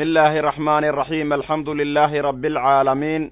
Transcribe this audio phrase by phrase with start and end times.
[0.00, 3.30] araxmaani araxiim alxamdu lilaahi rabbi alcaalamiin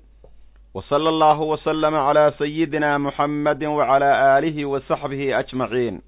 [0.75, 6.03] wa sala allahu wasalama calaa sayidina muxammadi wacalaa aalihi wa saxbihi ajmaciin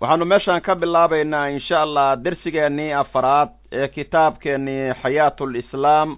[0.00, 6.16] waxaanu meeshaan ka bilaabaynaa insha allah dersigeennii afaraad ee kitaabkeennii xayaatu lislaam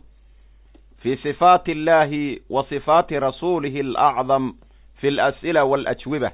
[1.02, 4.52] fi sifaati illahi wa sifaati rasuulihi alacdam
[5.00, 6.30] fi alas'ila waalajwiba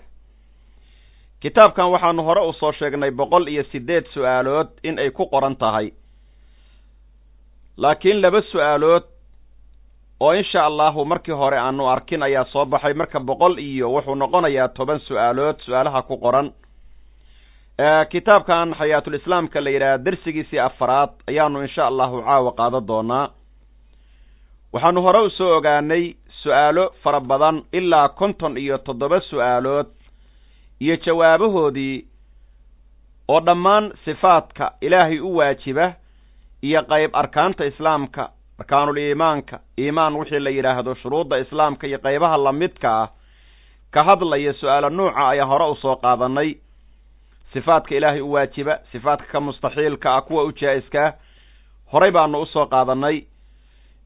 [1.41, 5.91] kitaabkan waxaanu hore u soo sheegnay boqol iyo siddeed su'aalood in ay ku qoran tahay
[7.83, 9.03] laakiin laba su'aalood
[10.21, 12.95] oo insha allahu markii hore aanu arkin ayaa soo baxay.
[12.95, 16.49] Marka boqol iyo wuxuu noqonayaa toban su'aalood su'aalaha ku qoran.
[18.11, 23.29] Kitaabkan xayaatulislaamka la yidhaha dersigiisii afaraad ayaanu insha allahu caawa qaadan doonaa.
[24.73, 26.05] Waxaanu hore u soo ogaanay
[26.43, 29.87] su'aalo fara badan ilaa konton iyo toddoba su'aalood
[30.81, 32.05] iyo jawaabahoodii
[33.29, 35.93] oo dhammaan sifaadka ilaahay u waajiba
[36.63, 39.61] iyo qayb arkaanta islaamka arkaanul iimaanka.
[39.79, 43.09] Iimaan wixii la yidhaahdo shuruudda islaamka iyo qaybaha lamidka ah.
[43.91, 46.55] Ka hadlaya su'aalo nuuca ayaa hore u soo qaadanay.
[47.53, 51.15] Sifaadka ilaahay u waajiba sifaadka ka mustaxiilka ah kuwa u jaa-iska ah
[51.93, 53.25] horay baanu u soo qaadanay.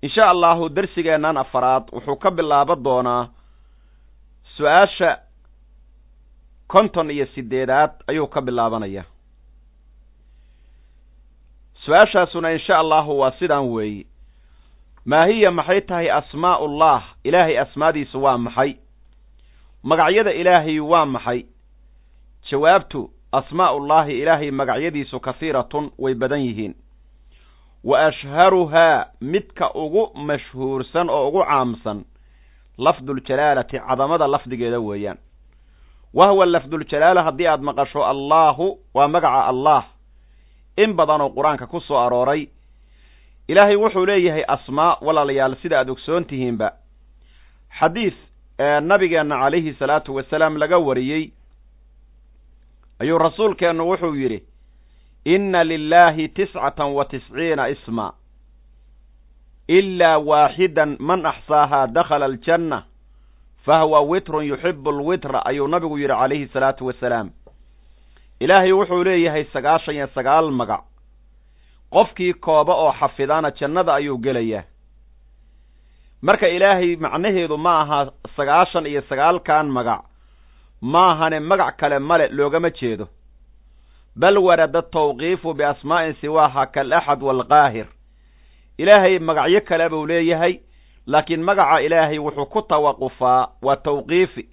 [0.03, 3.29] Insha allahu dersigeennan afaraad wuxuu ka bilaaban doonaa
[4.57, 5.19] su'aasha
[6.69, 9.05] konton iyo sideedaad ayuu ka bilaabanaya
[11.85, 14.05] su'aashaasuna insha allahu waa sidaan weeye
[15.05, 17.03] maa hiya maxay tahay asmaa'ullah?
[17.25, 18.75] Ilaahay asmaadiisu waa maxay?
[19.83, 21.45] Magacyada ilaahay waa maxay?
[22.51, 26.75] Jawaabtu asmaa'ullaahi ilaahay magacyadiisu kahiiratun way badan yihiin.
[27.85, 32.05] Wa ashharuhaa midka ugu mashhuursan oo ugu caamsan
[32.79, 35.19] lafduljalaalati cadamada lafdigeeda weeyaan.
[36.15, 39.85] Wa huwa lafduljalaala haddii aad maqasho allaahu waa magaca allah
[40.77, 42.49] in badan oo qur'aanka ku soo arooray
[43.49, 46.71] ilaahay wuxuu leeyahay asmaa walaalayaal sida aad ogsoon tihiinba
[47.81, 48.15] xadiis
[48.83, 51.31] nabigeenna calayhi salaatu wasalaam laga wariyey
[53.01, 54.43] ayuu rasuulkeennu wuxuu yidhi
[55.25, 58.13] inna lilaahi tiscatan wa tisciina isma.
[59.69, 62.83] Ilaa waaxidan man axsaahaa dakhala aljanna
[63.65, 67.31] fahuwa witrun yuxibu alwitra ayuu nabigu yidhi calayhi salaatu wasalaam
[68.41, 70.85] ilaahay wuxuu leeyahay sagaashan iyo sagaal magac.
[71.91, 74.65] Qofkii kooba oo xafidana jannada ayuu gelayaa
[76.23, 80.03] marka ilaahay macnaheedu ma aha sagaashan iyo sagaalkan magac
[80.83, 83.09] maahane magac kale male loogama jeedo.
[84.17, 87.87] Bal warada tawqiifu biasmaa'in siwaaha kaalaxad waalqaahir
[88.79, 90.61] ilaahay magacyo kale buu leeyahay
[91.07, 94.49] laakiin magaca ilaahay wuxuu ku tawaqufaa waa tawqiifi.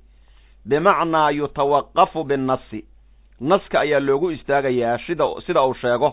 [0.65, 2.85] Bimacnaa yutawaqafu binnasi
[3.41, 6.09] naska ayaa loogu istaagayaa sida sida uu sheego.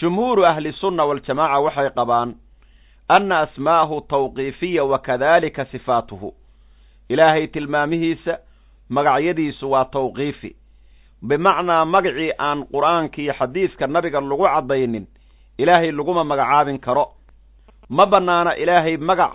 [0.00, 2.34] Jumhuuru ahli sunna waljamaaca waxay qabaan
[3.08, 6.34] anna asmaa'ahu tawqiifiya wa kadalika sifaatuhu.
[7.08, 8.38] Ilaahay tilmaamihiisa
[8.88, 10.56] magacyadiisu waa tawqiifi.
[11.28, 15.06] Bimacnaa magacii aan qur'aanka iyo xadiiska nabiga lagu caddaynin
[15.58, 17.06] ilaahay laguma magacaabin karo.
[17.88, 19.32] Ma bannaana ilaahay magac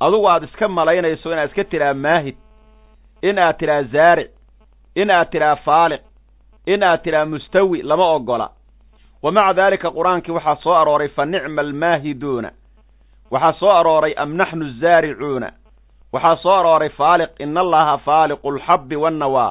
[0.00, 2.36] adugu aad iska malaynayso inaad iska tidhaa maahid
[3.22, 4.30] in aad tidhaa zaaric
[5.00, 6.00] in aad tidhaa faaliq
[6.72, 8.46] in aad tidhaa mustawi lama ogola
[9.22, 12.50] wa maca daalika qur'aankii waxaa soo arooray fa nicma almaahiduuna
[13.30, 15.48] waxaa soo arooray am naxnu zaaricuuna
[16.12, 19.50] waxaa soo arooray faaliq ina allaha faaliqu alxabbi wannawaa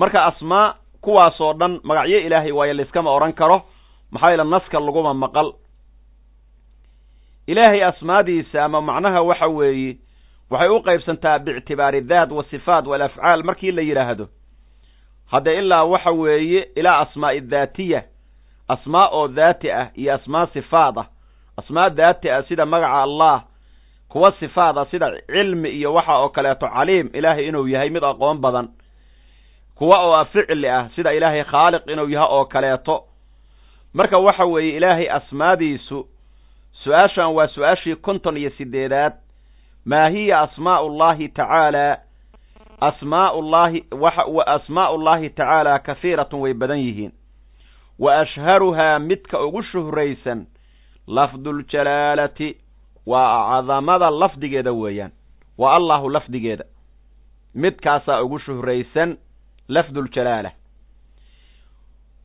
[0.00, 0.74] marka asmaa
[1.04, 3.58] kuwaasoo dhan magacyo ilaahay waayo layskama odhan karo
[4.12, 5.48] maxaa yaele naska laguma maqal
[7.46, 9.96] ilaahay asmaadiisa ama macnaha waxa weeye
[10.50, 14.28] waxay u qaybsantaa biictibaari daat wa sifaat walafcaal markii la yidhaahdo
[15.30, 18.02] hadde ilaa waxa weeye ilaa asmaa'i daatiya
[18.68, 21.06] asmaa oo daati ah iyo asmaa sifaad ah.
[21.56, 23.42] Asmaa daati ah sida magaca allah
[24.08, 28.38] kuwa sifaad ah sida cilmi iyo waxa oo kaleeto caliim ilaahay inuu yahay mid aqoon
[28.38, 28.68] badan.
[29.74, 33.04] Kuwa oo ficli ah sida ilaahay khaaliq inuu yahay oo kaleeto.
[33.94, 36.06] Marka waxa weeye ilaahay asmaadiisu
[36.84, 39.12] su'aashan waa su'aashii konton iyo sideedaad
[39.84, 41.98] maa hiya asmaa'u llahi tacaala
[42.80, 43.84] asmaa'u llahi
[44.34, 47.12] wa asmaa'u llahi tacaala kahiiratun way badan yihiin.
[47.98, 50.46] Wa ashharuhaa midka ugu shuhraysan
[51.06, 52.56] lafduljalaalati
[53.06, 55.12] waa cadamada lafdigeeda weeyaan.
[55.58, 56.64] Waa allahu lafdigeeda.
[57.54, 59.16] Midkaasaa ugu shuhraysan
[59.68, 60.52] lafduljalaala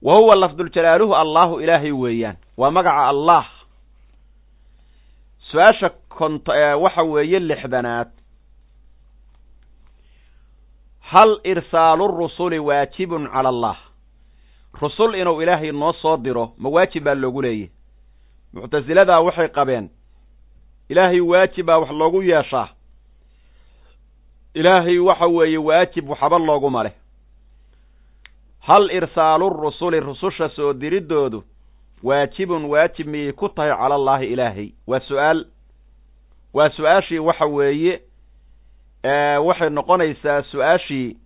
[0.01, 2.35] wa huwa lafduljalaaluhu allahu ilaahay weeyaan.
[2.57, 3.45] Waa magaca allah
[5.51, 6.47] su'aasha kont
[6.83, 8.09] waxa weeye lixdanaad.
[10.99, 13.77] Hal irsaalu rusuli waajibun cala allah.
[14.81, 17.69] Rusul inuu ilaahay noo soo diro ma waajib baa loogu leeyahy
[18.53, 19.89] muctasiladaa waxay qabeen
[20.89, 22.69] ilaahay waajib baa wax loogu yeeshaa.
[24.53, 26.93] Ilaahay waxa weeye waajib waxba looguma leh.
[28.59, 31.43] Hal irsaalu rusuli rususha soo diriddoodu
[32.05, 34.69] waajibun waajib miyay ku tahay cala allaahi ilaahay?
[34.87, 35.45] Waa su'aal.
[36.53, 38.01] Waa su'aashii waxa weeye
[39.47, 41.17] waxay noqonaysaa su'aashii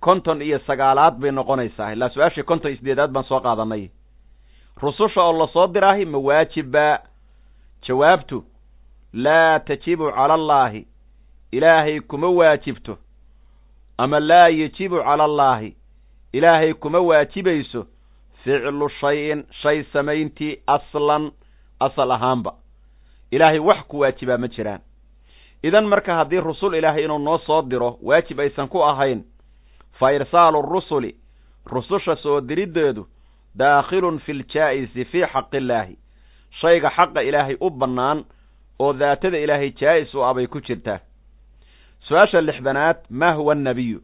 [0.00, 1.92] konton iyo sagaalaad bay noqonaysaa.
[1.92, 3.88] Ilaa su'aashii konton iyo sideedaad baan soo qaadanay.
[4.82, 6.98] Rususha oo la soo diraahi ma waajibbaa
[7.88, 8.44] jawaabtu
[9.12, 10.86] laa tajibu cala allaahi
[11.52, 12.98] ilaahay kuma waajibto.
[13.98, 15.76] Ama laa yajibu cala allaahi
[16.32, 17.86] ilaahay kuma waajibayso
[18.44, 21.30] ficlu shay-in shay samayntii aslan
[21.80, 22.52] asal ahaanba.
[23.30, 24.80] Ilaahay wax ku waajibaa ma jiraan.
[25.62, 29.24] Idan marka haddii rusul ilaahay inuu noo soo diro waajib aysan ku ahayn
[29.98, 31.14] fa irsaalu rusuli
[31.66, 33.06] rususha soo diriddeedu
[33.58, 35.96] daakhilun fi ljaa'isi fii xaqillaahi
[36.60, 38.24] shayga xaqa ilaahay u bannaan
[38.78, 40.98] oo daatada ilaahay jaa'is u abay ku jirtaa.
[42.08, 44.00] Su'aasha lixdanaad maa huwa annabiyu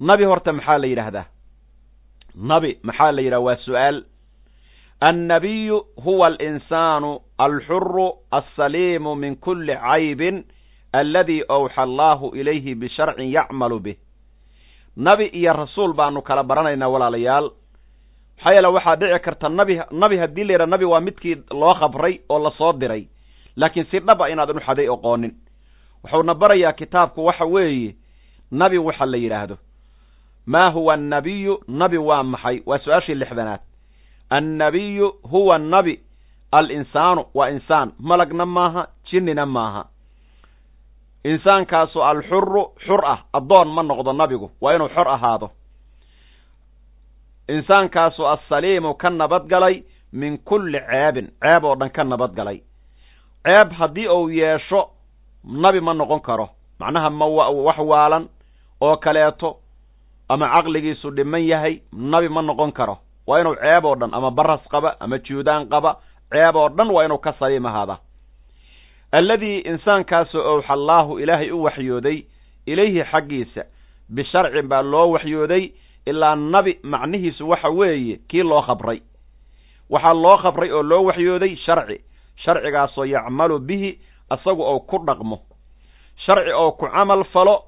[0.00, 1.24] nabi horta maxaa la yidhaahdaa
[2.36, 4.04] nabi maxaa la yidhaha waa su'aal.
[5.00, 10.44] Annabiyu huwa alinsaanu alxuru alsaliimu min kulli caybin
[10.92, 13.96] alladii awxa allaahu ilayhi bisharcin yacmalu bih.
[14.96, 17.50] Nabi iyo rasuul baanu kala baranaynaa walaalayaal.
[18.36, 22.20] Maxaa yeele waxaa dhici karta nabi nabi haddii la yidhaha nabi waa midkii loo khabray
[22.28, 23.06] oo la soo diray.
[23.56, 25.32] Laakiin si dhaba inaadan u xaday oqoonin.
[26.04, 27.94] Wuxuuna barayaa kitaabku waxa weeye
[28.50, 29.56] nabi waxa la yidhaahdo
[30.46, 32.60] maa huwa annabiyu nabi waa maxay?
[32.66, 33.60] Waa su'aashii lixdanaad.
[34.30, 36.00] Annabiyu huwa nabi
[36.52, 37.92] alinsaanu waa insaan.
[37.98, 39.84] Malagna maaha jinnina maaha.
[41.24, 43.18] Insaankaasu alxuru xur ah.
[43.32, 44.50] Addoon ma noqdo nabigu.
[44.60, 45.50] Waa inuu xor ahaado.
[47.48, 49.82] Insaankaasu assaliimu ka nabadgalay
[50.12, 51.28] min kulli ceebin.
[51.42, 52.58] Ceeb oo dhan ka nabadgalay
[53.44, 54.90] ceeb haddii uu yeesho
[55.44, 56.48] nabi ma noqon karo.
[56.80, 58.28] Macnaha ma wax waalan
[58.80, 59.56] oo kaleeto
[60.28, 62.98] ama caqligiisu dhiman yahay nabi ma noqon karo.
[63.26, 65.96] Waa inuu ceeb oo dhan ama baras qaba ama juudaan qaba
[66.32, 67.98] ceeb oo dhan waa inuu ka saliim ahaada.
[69.12, 72.24] Alladii insaankaasoo owxa allaahu ilaahay u waxyooday
[72.66, 73.62] ilayhi xaggiisa
[74.14, 75.70] bisharcin baa loo waxyooday
[76.06, 79.00] ilaa nabi macnihiisu waxa weeye kii loo khabray
[79.90, 82.00] waxaa loo khabray oo loo waxyooday sharci.
[82.44, 83.98] Sharcigaasoo yacmalu bihi
[84.34, 85.38] isagu ou ku dhaqmo.
[86.26, 87.62] Sharci oo ku camal falo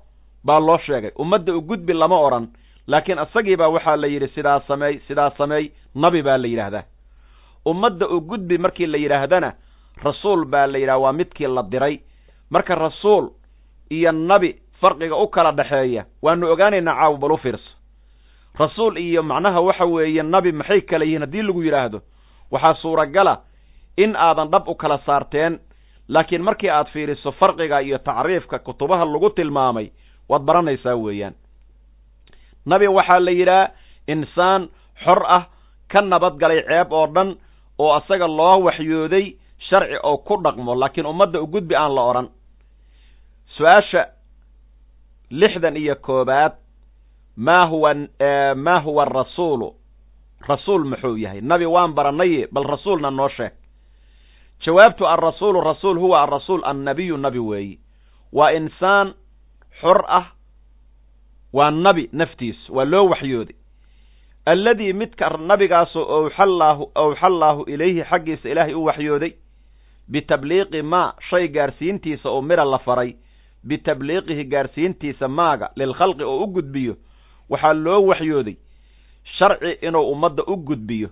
[0.48, 1.10] baa loo sheegay.
[1.22, 2.46] Ummadda u gudbi lama odhan
[2.92, 5.64] laakiin isagiibaa waxaa la yidhi sidaa sameey sidaa sameey
[5.94, 6.84] nabi baa la yidhaahdaa.
[7.70, 9.50] Ummadda u gudbi markii la yidhaahdana
[10.04, 11.96] rasuul baa la yidhaha waa midkii la diray.
[12.50, 13.26] Marka rasuul
[13.90, 14.50] iyo nabi
[14.80, 17.70] farqiga u kala dhexeeya waanu ogaanaynaa caawa bal u fiirso.
[18.58, 21.98] Rasuul iyo macnaha waxa weeye nabi maxay kala yihiin haddii lagu yidhaahdo?
[22.50, 23.34] Waxaa suuragala
[23.96, 25.58] in aadan dhab u kala saarteen
[26.08, 29.90] laakiin markii aad fiiriso farqiga iyo tacriifka kutubaha lagu tilmaamay
[30.28, 31.34] waad baranaysaa weeyaan.
[32.66, 33.70] Nabi waxaa la yidhaha
[34.06, 34.68] insaan
[35.04, 35.46] xor ah
[35.92, 37.36] ka nabadgalay ceeb oo dhan
[37.78, 39.36] oo asaga loo waxyooday
[39.68, 42.28] sharci oo ku dhaqmo laakiin ummadda u gudbi aan la odhan
[43.56, 44.06] su'aasha
[45.30, 46.52] lixdan iyo koobaad
[47.36, 47.94] maa huwa
[48.56, 49.74] maa huwa arasuulu
[50.48, 51.40] rasuul muxuu yahay.
[51.40, 53.52] Nabi waan baranaye bal rasuulna noo sheeg.
[54.64, 57.78] Jawaabtu alrasuulu rasuul huwa arasuul annabiyu nabi weeyi.
[58.32, 59.14] Waa insaan
[59.80, 60.26] xor ah
[61.52, 63.56] waa nabi naftiis waa loo waxyooday
[64.46, 69.32] alladii midka nabigaasoo owxallaahu owxallaahu ilayhi xaggiisa ilaahay u waxyooday
[70.12, 73.14] bitabliiqi maa shay gaarsiintiisa oo mira la faray
[73.68, 76.94] bitabliiqihi gaarsiintiisa maaga lilkhalqi oo u gudbiyo
[77.50, 78.56] waxaa loo waxyooday.
[79.38, 81.08] Sharci inuu ummadda u gudbiyo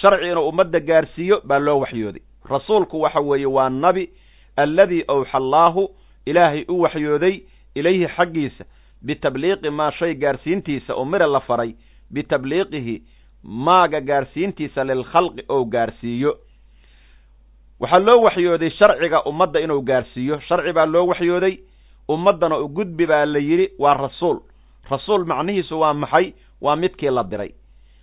[0.00, 2.22] sharci inuu ummadda gaarsiiyo baa loo waxyooday.
[2.50, 4.10] Rasuulku waxa weeye waa nabi
[4.56, 5.88] alladii owxallaahu
[6.30, 7.34] ilaahay u waxyooday
[7.74, 8.64] ilayhi xaggiisa
[9.06, 11.70] bitabliiqi maa shay gaarsiintiisa oo mira la faray
[12.14, 12.96] bitabliiqihi
[13.66, 16.32] maaga gaarsiintiisa lilkhalqi oo gaarsiiyo.
[17.80, 20.40] Waxaa loo waxyooday sharciga ummadda inuu gaarsiiyo.
[20.48, 21.54] Sharci baa loo waxyooday
[22.08, 24.38] ummaddana u gudbi baa la yidhi waa rasuul.
[24.90, 26.32] Rasuul macnihiisu waa maxay?
[26.60, 27.50] Waa midkii la diray.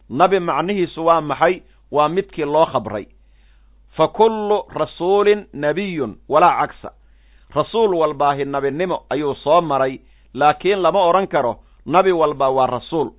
[0.10, 1.62] Nabi macnihiisu waa maxay?
[1.92, 3.06] Waa midkii loo khabray
[3.96, 6.90] fa kullu rasuulin nebiyun walaa cagsa
[7.56, 10.00] rasuul walbaahi nabinimo ayuu soo maray
[10.34, 13.10] laakiin lama odhan karo nabi walba waa rasuul.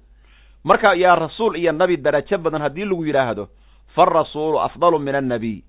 [0.64, 3.48] Marka yaa rasuul iyo nabi darajo badan haddii lagu yidhaahdo
[3.94, 5.60] farasuulu afdalu min annabiy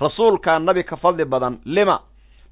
[0.00, 2.00] rasuulkaa nabi ka fadli badan lima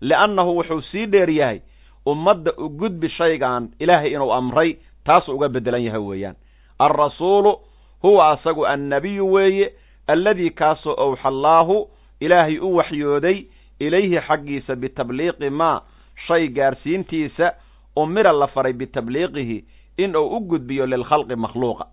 [0.00, 1.60] li'annahu wuxuu sii dheer yahay
[2.06, 6.36] ummadda u gudbi shaygan ilaahay inuu amray taasuu uga beddelan yahay weeyaan.
[6.78, 7.58] Alrasuulu
[8.02, 9.72] huwa asagu annabiyu weeye
[10.06, 11.88] alladii kaasoo owxa allaahu
[12.20, 13.44] ilaahay u waxyooday
[13.80, 15.80] ilayhi xaggiisa bitabliiqi maa
[16.26, 17.52] shay gaarsiintiisa
[17.96, 19.64] umira la faray bitabliiqihi
[19.98, 21.86] in uu u gudbiyo lilkhalqi makhluuqa.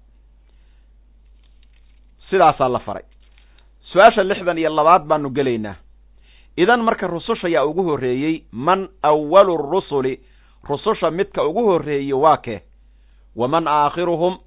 [2.29, 3.03] Sidaasaa la faray.
[3.91, 5.75] Su'aasha lixdan iyo labaad baanu gelaynaa.
[6.57, 10.19] Idan marka rususha yaa ugu horreeyey man awalu rusuli
[10.69, 12.59] rususha midka ugu horreeye waa kee?
[13.35, 14.37] Waman aakhiruhum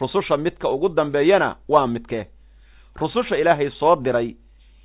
[0.00, 2.26] rususha midka ugu dambeeyana waa midkee?
[3.00, 4.36] Rususha ilaahay soo diray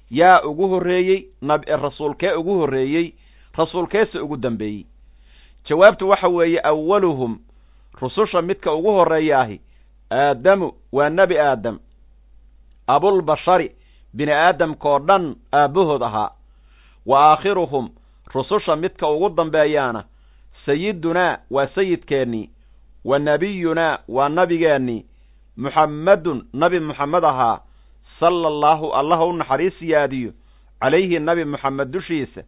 [0.09, 1.25] yaa ugu horreeyey
[1.81, 3.13] rasuulkee ugu horreeyey
[3.57, 4.85] rasuulkeese ugu dambeeyey.
[5.69, 7.39] Jawaabtu waxa weeye awaluhum
[8.01, 9.61] rususha midka ugu horreeya ahi
[10.11, 11.79] aadamu waa nebi aadam.
[12.87, 13.71] Abulbashari
[14.13, 16.31] bini aadamkaoo dhan aabbahood ahaa.
[17.05, 17.89] Wa aakhiruhum
[18.33, 20.03] rususha midka ugu dambeeyaana
[20.65, 22.49] sayidunaa waa sayidkeennii
[23.05, 25.05] wa nebiyunaa waa nabigeennii.
[25.57, 27.59] Muxammadun nabi muxammed ahaa
[28.19, 30.31] sala allaahu allaha u naxariis yaadiyo
[30.81, 32.41] calayhi nabi muxamed dushiisa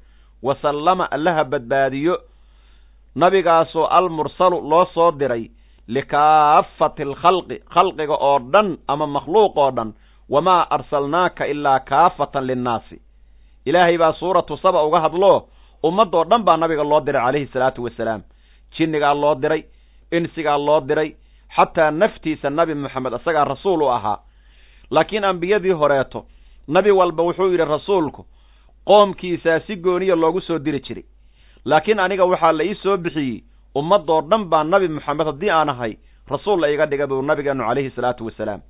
[0.44, 2.18] wa sallama allaha badbaadiyo
[3.16, 5.50] nabigaasoo almursalu loo soo diray
[5.88, 9.94] likaafati alkhalqi khalqiga oo dhan ama makhluuq oo dhan
[10.30, 13.02] wamaa arsalnaaka ilaa kaafatan linnaasi.
[13.66, 15.48] Ilaahay baa suuratu saba uga hadloo
[15.84, 18.22] ummaddoo dhan baa nabiga loo diray calayhi salaatu wasalaam.
[18.78, 19.64] Jinnigaa loo diray
[20.12, 21.16] insigaa loo diray
[21.56, 24.18] xataa naftiisa nabi moxamed isagaa rasuul u ahaa
[24.92, 26.26] laakiin ambiyadii horeeto
[26.68, 28.26] nabi walba wuxuu yidhi rasuulku
[28.86, 31.04] qoomkiisaa si gooniya loogu soo diri jiray.
[31.66, 33.44] Laakiin aniga waxaa la ii soo bixiyey
[33.76, 35.94] ummaddoo dhan baa nabi moxamed haddii aan ahay
[36.30, 38.62] rasuul la iga dhiga buu nabigeennu calayhi salaatu wasalaam.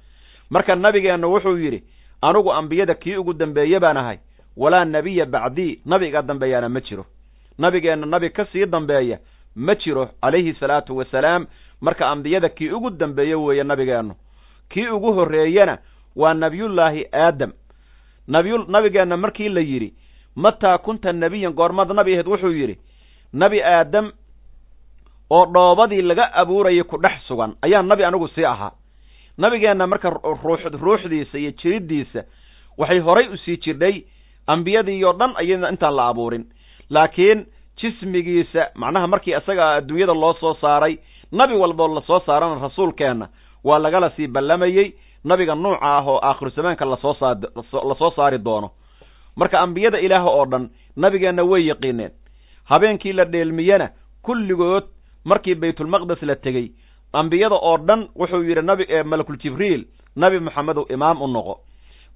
[0.49, 1.83] Marka nabigeennu wuxuu yidhi
[2.21, 4.17] anigu ambiyada kii ugu dambeeye baan ahay
[4.57, 7.05] walaa nebiya bacdii nabi iga dambeeyaana ma jiro.
[7.57, 9.19] Nabigeenna nabi ka sii dambeeya
[9.55, 11.45] ma jiro calayhi salaatu wasalaam.
[11.81, 14.15] Marka ambiyada kii ugu dambeeye weeye nabigeennu
[14.69, 15.77] kii ugu horreeyena
[16.15, 17.51] waa nebiyullaahi aadam.
[18.27, 19.93] Nabiy nabigeenna markii la yidhi
[20.35, 22.77] mataa kunta nebiyan goormad nabi ahayd wuxuu yidhi
[23.33, 24.11] nebi aadam
[25.29, 28.71] oo dhoobadii laga abuurayay ku dhex sugan ayaa nabi anigu sii ahaa.
[29.37, 30.09] Nabigeenna marka
[30.43, 32.23] ruux ruuxdiisa iyo jiriddiisa
[32.77, 34.03] waxay horay u sii jirdhay
[34.47, 36.45] ambiyadiioo dhan ayadna intaan la abuurin.
[36.89, 37.45] Laakiin
[37.81, 40.97] jismigiisa macnaha markii isaga adduunyada loo soo saaray
[41.31, 43.27] nabi walboo la soo saarana rasuulkeenna
[43.63, 47.35] waa lagala sii ballamayey nabiga nuuca ah oo aakhiru zamaanka la soo saa
[47.89, 48.69] la soo saari doono.
[49.35, 52.11] Marka ambiyada ilaah oo dhan nabigeenna way yaqiineen.
[52.65, 53.89] Habeenkii la dheelmiyena
[54.23, 54.83] kulligood
[55.25, 56.71] markii baytulmaqdes la tegey
[57.13, 59.85] ambiyada oo dhan wuxuu yidhi nabi malakul jibriil
[60.15, 61.59] nabi moxamedow imaam u noqo.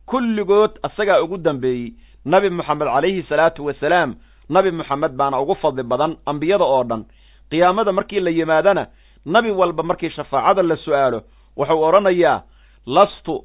[0.06, 1.94] Kulligood isagaa ugu dambeeyey
[2.26, 4.16] nabi moxamed calayhi salaatu wasalaam
[4.50, 7.06] nabi moxamed baana ugu fadli badan ambiyada oo dhan.
[7.50, 8.88] Qiyaamada markii la yimaadana
[9.26, 11.22] nabi walba markii shafaacada la su'aalo
[11.58, 12.42] wuxuu odhanayaa
[12.86, 13.44] lastu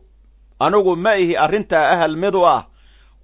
[0.60, 2.64] anigu ma ihi arrintaa ahal mid u ah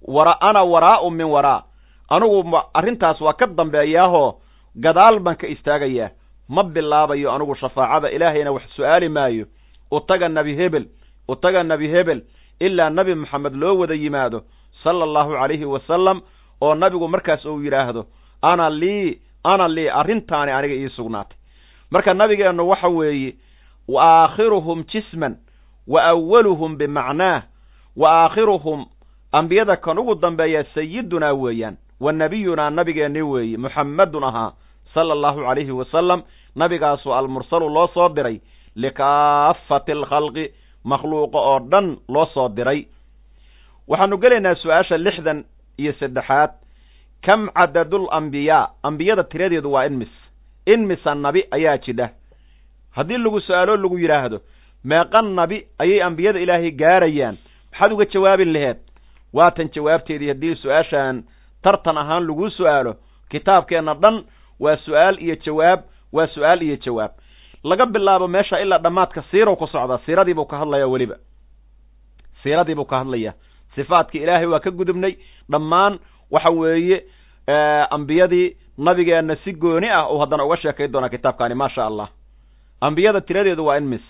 [0.07, 1.63] wara ana waraa'u min waraa.
[2.09, 4.33] Anigu arrintaas waa ka dambeeyaahoo
[4.75, 6.09] gadaal baan ka istaagayaa.
[6.49, 9.45] Ma bilaabayo anigu shafaacada ilaahayna wax su'aali maayo.
[9.91, 10.85] Utaga nebi hebel
[11.27, 12.21] utaga nebi hebel
[12.59, 14.41] ilaa nebi moxamed loo wada yimaado
[14.83, 16.21] sala allahu calayhi wasalam
[16.61, 18.05] oo nabigu markaas uu yidhaahdo
[18.41, 21.37] ana lii ana lii arrintaani aniga ii sugnaatay.
[21.91, 23.35] Marka nabigeennu waxa weeye
[23.87, 25.37] wa aakhiruhum jisman
[25.87, 27.43] wa awaluhum bimacnaah
[27.97, 28.85] wa aakhiruhum
[29.31, 34.51] ambiyada kan ugu dambeeya sayidunaa weeyaan wa nebiyunaa nabigeennii weeye muxammedun ahaa
[34.93, 36.21] sala allahu calayhi wasalam
[36.55, 38.39] nabigaasoo almursalu loo soo diray
[38.75, 40.45] likaafati alkhalqi
[40.83, 42.85] makhluuqa oo dhan loo soo diray.
[43.87, 45.43] Waxaanu gelaynaa su'aasha lixdan
[45.77, 46.49] iyo saddexaad
[47.25, 50.09] kam cadadul ambiyaa ambiyada tiradeedu waa inmis
[50.65, 52.09] inmisa nabi ayaa jidha.
[52.91, 54.39] Haddii lagu su'aalo lagu yidhaahdo
[54.83, 57.37] meeqa nabi ayay ambiyada ilaahay gaarayaan.
[57.71, 58.77] Maxaad uga jawaabin laheed?
[59.33, 61.23] Waatan jawaabteedii haddii su'aashaan
[61.63, 62.95] tartan ahaan laguu su'aalo
[63.29, 64.23] kitaabkeenna dhan
[64.59, 65.79] waa su'aal iyo jawaab
[66.13, 67.11] waa su'aal iyo jawaab.
[67.63, 71.15] Laga bilaabo meesha ilaa dhammaadka siiraw ku socdaa siiradiibuu ka hadlayaa weliba.
[72.43, 73.33] Siiradiibuu ka hadlayaa.
[73.75, 75.15] Sifaadkii ilaahay waa ka gudubnay.
[75.51, 75.99] Dhammaan
[76.31, 77.03] waxa weeye
[77.89, 82.09] ambiyadii nabigeenna si gooni ah uu haddana uga sheekay doonaa kitaabkaani maasha allah.
[82.81, 84.01] Ambiyada tiradeedu waa in mis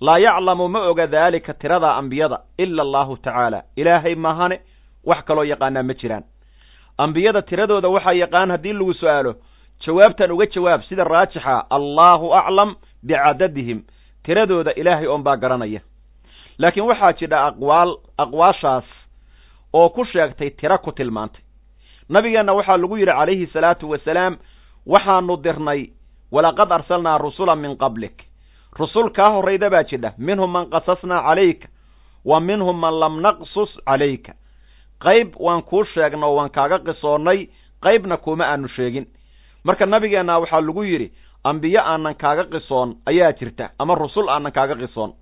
[0.00, 3.62] laa yaclamu ma oga daalika tiradaa ambiyada ila allahu tacaala.
[3.76, 4.60] Ilaahay maahane
[5.04, 6.24] wax kaloo yaqaanaa ma jiraan.
[6.98, 9.34] Ambiyada tiradooda waxaa yaqaan haddii lagu su'aalo
[9.86, 13.82] jawaabtan uga jawaab sida raajixa allahu aclam bicadadihim
[14.24, 15.80] tiradooda ilaahay oon baa garanaya.
[16.58, 18.84] Laakiin waxaa jidha aqwaal aqwaashaas
[19.72, 21.40] oo ku sheegtay tiro ku tilmaantay.
[22.08, 24.36] Nabigeenna waxaa lagu yidhi calayhi salaatu wasalaam
[24.86, 25.90] waxaanu dirnay
[26.32, 28.25] walaqad arsalnaa rusula min qablik
[28.78, 31.68] rusul kaa horrayda baa jidha minhum man qasasnaa calayka
[32.24, 34.32] wa minhum man lam naqsus calayka.
[35.00, 37.48] Qayb waan kuu sheegna oo waan kaaga qisoonnay
[37.82, 39.06] qaybna kuma aanu sheegin.
[39.64, 41.12] Marka nabigeenna waxaa lagu yidhi
[41.44, 45.12] ambiyo aanan kaaga qisoon ayaa jirta ama rusul aanan kaaga qisoon.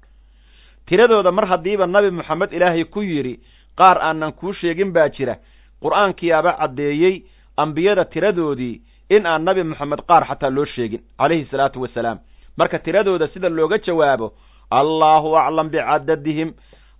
[0.86, 3.40] Tiradooda mar haddiiba nabi moxamed ilaahay ku yidhi
[3.76, 5.36] qaar aanan kuu sheegin baa jira.
[5.82, 7.22] Qur'aankiyaaba caddeeyey
[7.56, 11.00] ambiyada tiradoodii in aan nabi moxamed qaar xataa loo sheegin.
[11.18, 12.18] Calayhi salaatu wasalaam
[12.56, 14.32] marka tiradooda sida looga jawaabo
[14.70, 16.52] allaahu aclam bicadadihim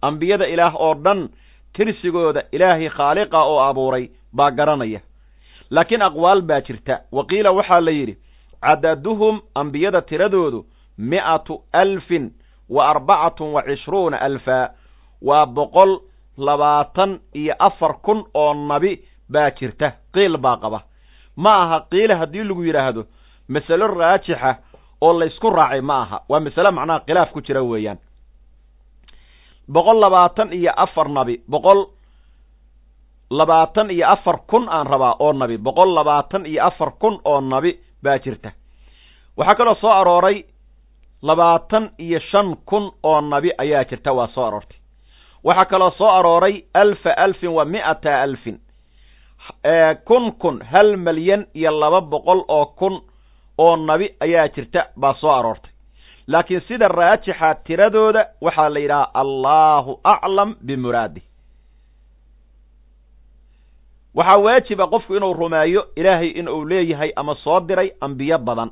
[0.03, 1.29] ambiyada ilaah oo dhan
[1.75, 5.01] tirsigooda ilaahay khaaliqa oo abuuray baa garanaya.
[5.71, 7.01] Laakiin aqwaal baa jirta.
[7.13, 8.15] Waqiila waxaa la yidhi
[8.63, 10.65] cadaduhum ambiyada tiradoodu
[10.99, 12.31] mi'atu alfin
[12.69, 14.69] wa arbacatun wa cishruuna alfaa
[15.23, 15.99] waa boqol
[16.39, 19.93] labaatan iyo afar kun oo nabi baa jirta.
[20.15, 20.83] Qiil baa qaba.
[21.37, 23.05] Ma aha qiila haddii lagu yidhaahdo
[23.49, 24.57] masalo raajixa
[25.01, 26.21] oo laysku raacay ma aha.
[26.29, 27.99] Waa masale macnaha khilaaf ku jira weeyaan.
[29.69, 31.87] Boqol labaatan iyo afar nabi boqol
[33.31, 37.79] labaatan iyo afar kun aan rabaa oo nabi boqol labaatan iyo afar kun oo nabi
[38.03, 38.53] baa jirta.
[39.37, 40.45] Waxaa kaloo soo arooray
[41.23, 44.79] labaatan iyo shan kun oo nabi ayaa jirta waa soo aroortay.
[45.45, 48.61] Waxaa kaloo soo arooray alfa alfin wa mi'ata alfin.
[50.05, 53.01] Kun kun hal malyan iyo laba boqol oo kun
[53.59, 55.71] oo nabi ayaa jirta baa soo aroortay.
[56.27, 61.23] Laakiin sida raajixa tiradooda waxaa la yidhaha allahu aclam bimuraadih
[64.15, 68.71] waxaa waajiba qofku inuu rumeeyo ilaahay in uu leeyahay ama soo diray ambiyo badan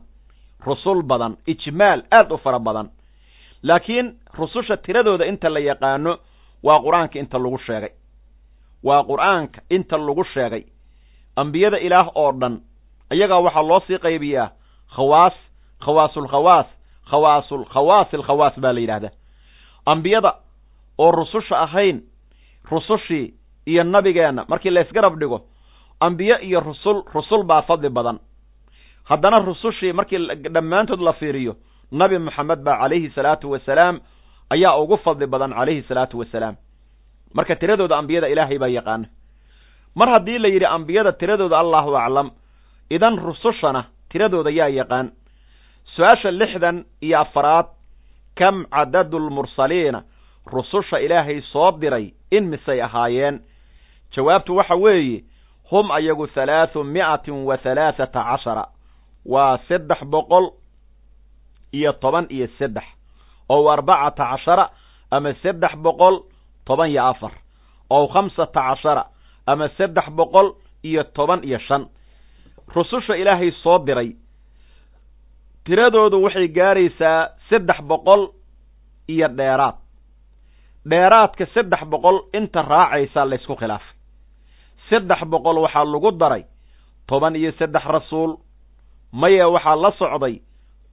[0.67, 2.89] rusul badan ijmaal aad u fara badan.
[3.63, 6.19] Laakiin rususha tiradooda inta la yaqaano
[6.63, 7.91] waa qur'aanka inta lagu sheegay.
[8.85, 10.65] Waa qur'aanka inta lagu sheegay.
[11.37, 12.61] Ambiyada ilaah oo dhan
[13.13, 14.51] iyagaa waxaa loo sii qaybiyaa
[14.97, 15.35] khawaas
[15.85, 16.67] khawaasulkhawaas
[17.11, 19.11] khawaasul khawaasil khawaas baa la yidhahdaa
[19.87, 20.31] ambiyada
[20.99, 22.03] oo rususha ahayn
[22.71, 23.35] rusushii
[23.67, 25.41] iyo nabigeenna markii laysgarab dhigo
[26.01, 28.19] ambiye iyo rusul rusul baa fadli badan.
[29.05, 30.19] Haddana rusushii markii
[30.55, 31.57] dhammaantood la fiiriyo
[31.93, 34.01] nabi moxamed baa calayhi salaatu wasalaam
[34.51, 36.57] ayaa ugu fadli badan calayhi salaatu wasalaam.
[37.35, 39.07] Marka tiradooda ambiyada ilaahay baa yaqaana.
[39.95, 42.31] Mar haddii la yidhi ambiyada tiradooda allahu aclam
[42.91, 45.11] idan rusushana tiradooda yaa yaqaan
[45.97, 47.67] su'aasha lixdan iyo afaraad
[48.39, 50.03] kam cadadu lmursaliina
[50.47, 53.41] rususha ilaahay soo diray in misay ahaayeen.
[54.15, 55.25] Jawaabtu waxa weeye
[55.71, 58.65] hum ayagu halaathu mi'atin wa halaathata cashara.
[59.27, 60.51] Waa saddex boqol
[61.73, 62.85] iyo toban iyo saddex
[63.49, 64.71] ow arbacata cashara
[65.11, 66.23] ama saddex boqol
[66.67, 67.33] toban iyo afar
[67.91, 69.05] ow khamsata cashara
[69.47, 71.87] ama saddex boqol iyo toban iyo shan
[72.75, 74.11] rususha ilaahay soo diray.
[75.65, 78.23] Tiradoodu waxay gaaraysaa saddex boqol
[79.09, 79.75] iyo dheeraad.
[80.91, 83.95] Dheeraadka saddex boqol inta raacaysaa laysku khilaafay
[84.91, 86.43] saddex boqol waxaa lagu daray
[87.09, 88.37] toban iyo saddex rasuul.
[89.13, 90.41] Maye waxaa la socday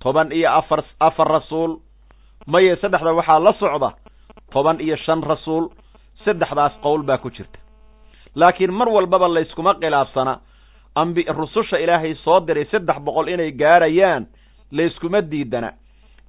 [0.04, 1.80] toban iyo afar afar rasuul.
[2.48, 3.90] Maye saddexda waxaa la socda
[4.54, 5.70] toban iyo shan rasuul.
[6.26, 7.60] Saddexdaas qowl baa ku jirta.
[8.36, 10.40] Laakiin mar walbaba layskuma khilaafsana
[10.96, 14.26] ambi rususha ilaahay soo diray saddex boqol inay gaarayaan
[14.72, 15.72] layskuma diidana.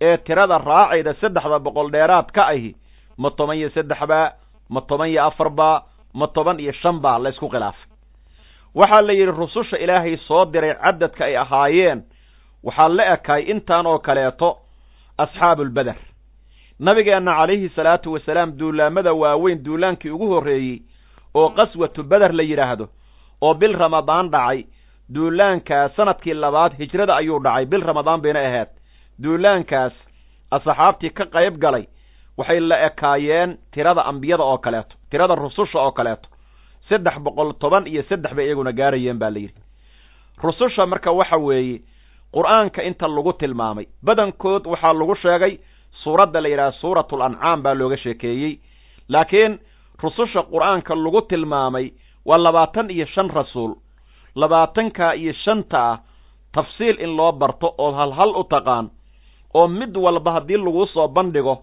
[0.01, 2.75] Ee tirada raacayda saddexda boqol dheeraad ka ahi
[3.19, 4.33] ma toban iyo saddex baa
[4.71, 5.83] ma toban iyo afar baa
[6.15, 7.87] ma toban iyo shan baa laysku khilaafay.
[8.75, 12.03] Waxaa la yidhi rususha ilaahay soo diray cadadka ay ahaayeen
[12.65, 14.57] waxaa la ekaay intaan oo kaleeto
[15.19, 15.97] asxaabulbeder
[16.81, 20.79] nabigeenna calayhi salaatu wasalaam duulaamada waaweyn duulaankii ugu horreeyey
[21.35, 22.89] oo qaswatu beder la yidhaahdo
[23.41, 24.65] oo bil ramadaan dhacay.
[25.15, 27.67] Duulaankaas sannadkii labaad hijrada ayuu dhacay.
[27.67, 28.69] Bil ramadaan bayna ahayd.
[29.23, 29.93] Duulaankaas
[30.51, 31.87] asxaabtii ka qayb galay.
[32.39, 36.29] Waxay la ekaayeen tirada ambiyada oo kaleeto tirada rususha oo kaleeto.
[36.89, 39.61] Saddex boqol toban iyo saddex bay iyaguna gaarayeen baa la yidhi.
[40.43, 41.81] Rususha marka waxa weeye
[42.35, 45.59] qur'aanka inta lagu tilmaamay badankood waxaa lagu sheegay
[46.03, 48.59] suuradda la yidhaha suuratul ancaam baa looga sheekeeyey.
[49.09, 49.59] Laakiin
[50.03, 51.91] rususha qur'aanka lagu tilmaamay
[52.27, 53.75] waa labaatan iyo shan rasuul.
[54.35, 55.99] Labaatanka iyo shanta ah
[56.53, 58.91] tafsiil in loo barto ood halhal u taqaan
[59.55, 61.59] oo mid walba haddii laguu soo bandhigo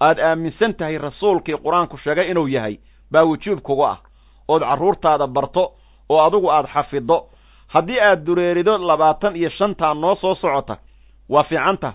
[0.00, 2.78] aad aaminsan tahay rasuulkii qur'aanku sheegay inuu yahay
[3.12, 3.98] baa wujuub kuga ah.
[4.48, 5.72] Ood carruurtaada barto
[6.08, 7.24] oo adigu aad xafiddo
[7.68, 10.76] haddii aad dureerido labaatan iyo shantaa noo soo socota
[11.28, 11.92] waa fiicanta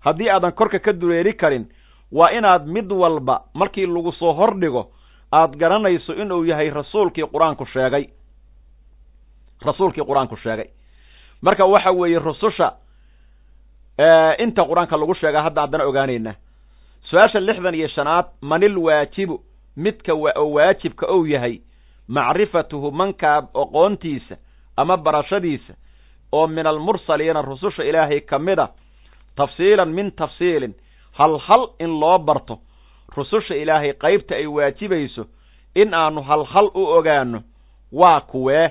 [0.00, 1.66] haddii aadan korka ka dureeri karin
[2.12, 4.90] waa inaad mid walba markii lagu soo hordhigo
[5.38, 8.04] aad garanayso inuu yahay rasuulkii qur'aanku sheegay.
[9.66, 10.68] Rasuulkii qur'aanku sheegay.
[11.42, 12.68] Marka waxa weeye rususha
[14.44, 16.34] inta qur'aanka lagu sheega hadda haddana ogaanaynaa
[17.10, 19.40] su'aasha lixdan iyo shanaad manil waajibu
[19.76, 21.60] midka oo waajibka ou yahay
[22.08, 24.36] macrifatuhu mankaa aqoontiisa
[24.76, 25.74] ama barashadiisa
[26.32, 28.68] oo min almursaliina rususha ilaahay ka mid a
[29.36, 30.74] tafsiilan min tafsiilin
[31.18, 32.58] hal hal in loo barto
[33.16, 35.24] rususha ilaahay qaybta ay waajibayso
[35.74, 37.42] in aanu hal hal u ogaano
[37.92, 38.70] waa kuwee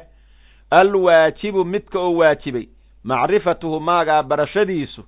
[0.72, 2.66] alwaajibu midka oo waajibay
[3.04, 5.04] macrifatuhu maagaa barashadiisu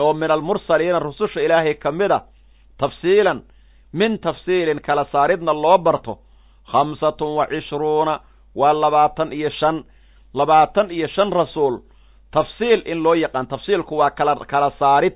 [0.00, 2.20] oo min almursaliina rususha ilaahay ka mid a
[2.78, 3.42] tafsiilan
[3.92, 6.18] min tafsiilin kala saaridna loo barto
[6.72, 8.20] khamsatun wa cishruuna
[8.54, 9.84] waa labaatan iyo shan
[10.34, 11.78] labaatan iyo shan rasuul
[12.32, 15.12] tafsiil in loo yaqaan tafsiilku waa kala kala saarid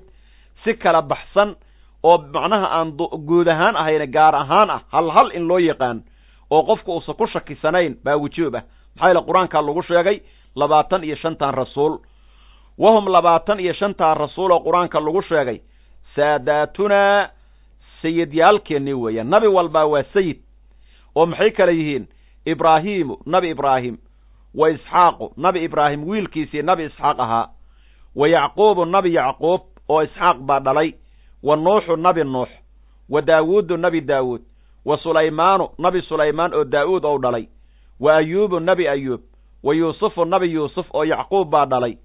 [0.63, 1.55] si kala baxsan
[2.03, 2.91] oo macnaha aan
[3.27, 6.03] guud ahaan ahayna gaar ahaan ah hal hal in loo yaqaan
[6.51, 8.63] oo qofku uusan ku shakisanayn baa wujuub ah.
[8.95, 10.21] Maxaa yaele qur'aankaa lagu sheegay
[10.55, 11.97] labaatan iyo shantan rasuul.
[12.77, 15.59] Wahum labaatan iyo shantan rasuul oo qur'aanka lagu sheegay
[16.15, 17.29] saadaatunaa
[18.01, 20.37] sayidyaalkeennii weeyaan nabi walbaa waa sayid
[21.15, 22.07] oo maxay kale yihiin?
[22.45, 23.97] Ibraahiimu nabi ibraahim
[24.55, 27.47] wa isxaaqu nabi ibraahim wiilkiisii nabi isxaaq ahaa
[28.15, 30.93] wa yacquubu nabi yacquub oo isxaaq baa dhalay
[31.43, 32.47] wa nuuxu nabi nuux
[33.09, 34.41] wa daawuudu nabi daawuud
[34.85, 37.47] wa sulaymaanu nabi sulaymaan oo daa'uud ou dhalay
[37.99, 39.21] wa ayuubu nabi ayuub
[39.63, 41.97] wa yuusufu nabi yuusuf oo yacquub baa dhalay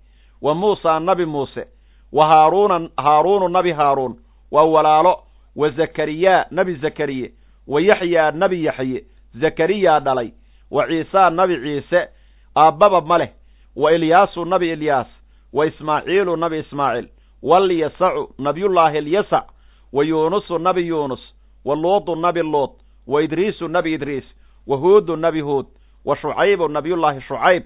[0.43, 1.67] wa muusaa nabi muuse
[2.13, 4.17] wa haaruuna haaruunu nabi haaruun
[4.53, 5.21] waa walaalo
[5.57, 7.33] wa zakariyaa nabi zakariye
[7.69, 9.05] wa yaxyaa nabi yaxye
[9.41, 10.31] zakariyaa dhalay
[10.71, 12.09] wa ciisaa nabi ciise
[12.57, 13.31] aabbaba ma leh
[13.77, 15.07] wa ilyaasu nabi ilyaas
[15.53, 17.09] wa ismaaciilu nabi ismaaciil
[17.45, 19.45] walyasacu nabiyullaahi alyasac
[19.93, 21.21] wa yuunusu nabi yuunus
[21.65, 22.71] wa luudu nabi luud
[23.07, 24.25] wa idriisu nabi idriis
[24.67, 25.67] wa huudu nabi huud
[26.05, 27.63] wa shucaybu nabiyullaahi shucayb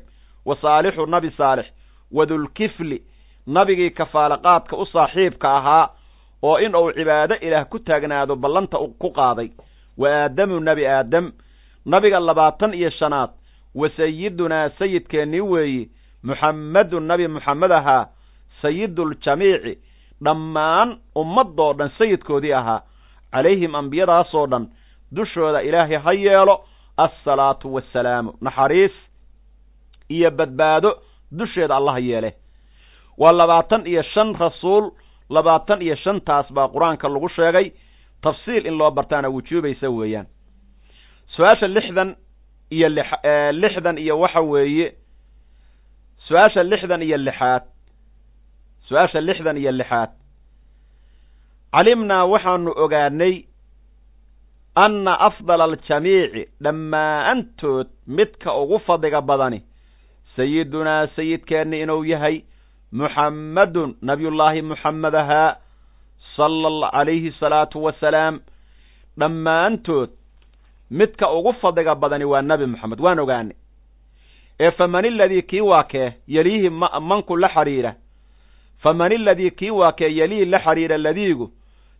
[0.47, 1.67] wa saalixu nabi saalix
[2.13, 3.03] wa dulkifli
[3.47, 5.89] nabigii kafaalaqaadka u saaxiibka ahaa
[6.43, 9.49] oo in uu cibaado ilaah ku taagnaado ballanta ku qaaday
[9.99, 11.33] wa aadamu nebi aadam
[11.87, 13.31] nabiga labaatan iyo shanaad
[13.75, 15.91] wa sayidunaa sayidkeennii weeyi
[16.23, 18.07] muxammedun nabi muxammed ahaa
[18.63, 19.79] sayiduljamiici
[20.25, 22.83] dhammaan ummadoo dhan sayidkoodii ahaa.
[23.33, 24.67] Calayhim ambiyadaasoo dhan
[25.17, 26.65] dushooda ilaahay ha yeelo
[26.97, 28.33] assalaatu wassalaamu.
[28.41, 28.93] Naxariis
[30.11, 30.95] iyo badbaado
[31.39, 32.35] dusheeda allaha yeele.
[33.19, 34.91] Waa labaatan iyo shan rasuul
[35.31, 37.73] labaatan iyo shantaas baa qur'aanka lagu sheegay
[38.23, 40.27] tafsiil in loo bartaana wujuubaysa weeyaan.
[41.37, 42.17] Su'aasha lixdan
[42.71, 43.07] iyo lix
[43.53, 44.93] lixdan iyo waxa weeye
[46.29, 47.63] su'aasha lixdan iyo lixaad
[48.89, 50.11] su'aasha lixdan iyo lixaad.
[51.73, 53.35] Calimnaa waxaanu ogaanay
[54.85, 59.63] anna afdala aljamiici dhammaantood midka ugu fadliga badani
[60.37, 62.37] sayidunaa sayidkeenni inuu yahay
[62.93, 65.57] muxammadun nabiyullaahi muxammed ahaa
[66.37, 68.41] sala calayhi salaatu wasalaam
[69.19, 70.11] dhammaantood
[70.91, 73.57] midka ugu fadliga badani waa nebi moxamed waan ogaanay.
[74.61, 77.93] Ee faman iladii kii waa kee yeliihi ma manku la xidhiidha
[78.83, 81.51] faman iladii kii waa kee yelihi la xidhiidha ladiigu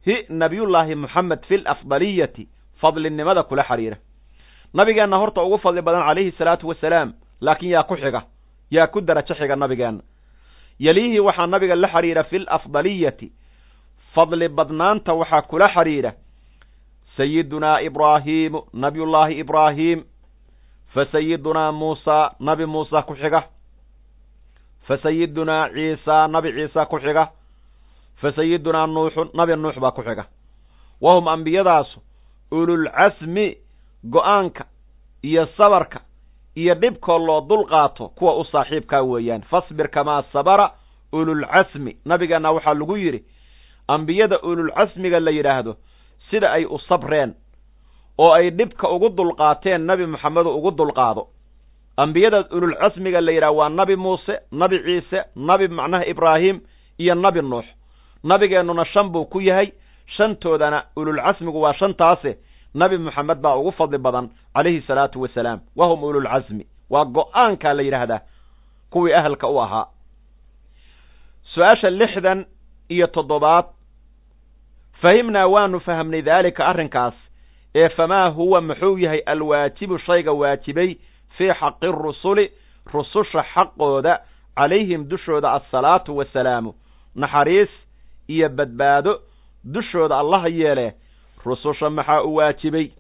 [0.07, 2.49] hi nabiyullaahi moxamed fi lafdaliyati
[2.81, 3.97] fadlinimada kula xidhiidha
[4.75, 8.23] nabigeenna horta ugu fadli badan calayhi salaatu wasalaam laakiin yaa ku xiga
[8.71, 10.03] yaa ku darajo xiga nabigeenna
[10.79, 13.33] yeliihi waxaa nabiga la xidhiidha fi lafdaliyati
[14.15, 16.13] fadli badnaanta waxaa kula xidhiidha
[17.17, 20.05] sayidunaa ibraahiimu nabiyullaahi ibraahim
[20.95, 23.43] fa sayidunaa muusaa nabi muusa ku xiga
[24.89, 27.29] fa sayidunaa ciisaa nabi ciisa ku xiga
[28.21, 30.25] fa sayidunaa nuuxun nabi nuux baa ku xiga
[31.01, 32.01] wahum ambiyadaasu
[32.51, 33.57] ululcasmi
[34.11, 34.65] go'aanka
[35.23, 36.01] iyo sabarka
[36.57, 40.71] iyo dhibkoo loo dul qaato kuwa u saaxiibkaa weeyaan fasbir kamaa sabara
[41.13, 43.25] ululcasmi nabigeenna waxaa lagu yidhi
[43.89, 45.77] ambiyada ululcasmiga la yidhaahdo
[46.31, 47.35] sida ay u sabreen
[48.19, 51.27] oo ay dhibka ugu dulqaateen nabi moxamedu ugu dulqaado
[52.03, 56.61] ambiyada ululcasmiga la yidhahdo waa nabi muuse nabi ciise nabi macnaha ibraahim
[56.99, 57.65] iyo nabi nuux.
[58.25, 59.73] Nabigeennuna shan buu ku yahay.
[60.17, 62.39] Shantoodana ululcasmigu waa shantaase.
[62.75, 65.61] Nabi moxamed baa ugu fadli badan calayhi salaatu wasalaam.
[65.77, 68.21] Wahum ululcasmi waa go'aankaa la yidhaahdaa
[68.91, 69.87] kuwii ahalka u ahaa.
[71.55, 72.47] Su'aasha lixdan
[72.89, 73.65] iyo toddobaad.
[75.03, 77.15] Fahimnaa waanu fahamnay daalika arrinkaas.
[77.75, 80.97] Ee famaa huwa muxuu yahay alwaajibu shayga waajibay
[81.39, 82.51] fii xaqi rusuli
[82.95, 84.19] rususha xaqooda
[84.57, 86.75] calayhim dushooda assalaatu wasalaamu
[87.15, 87.69] naxariis
[88.29, 89.21] iyo badbaado
[89.65, 90.95] dushooda allaha yeele
[91.45, 92.91] rususha maxaa u waajibay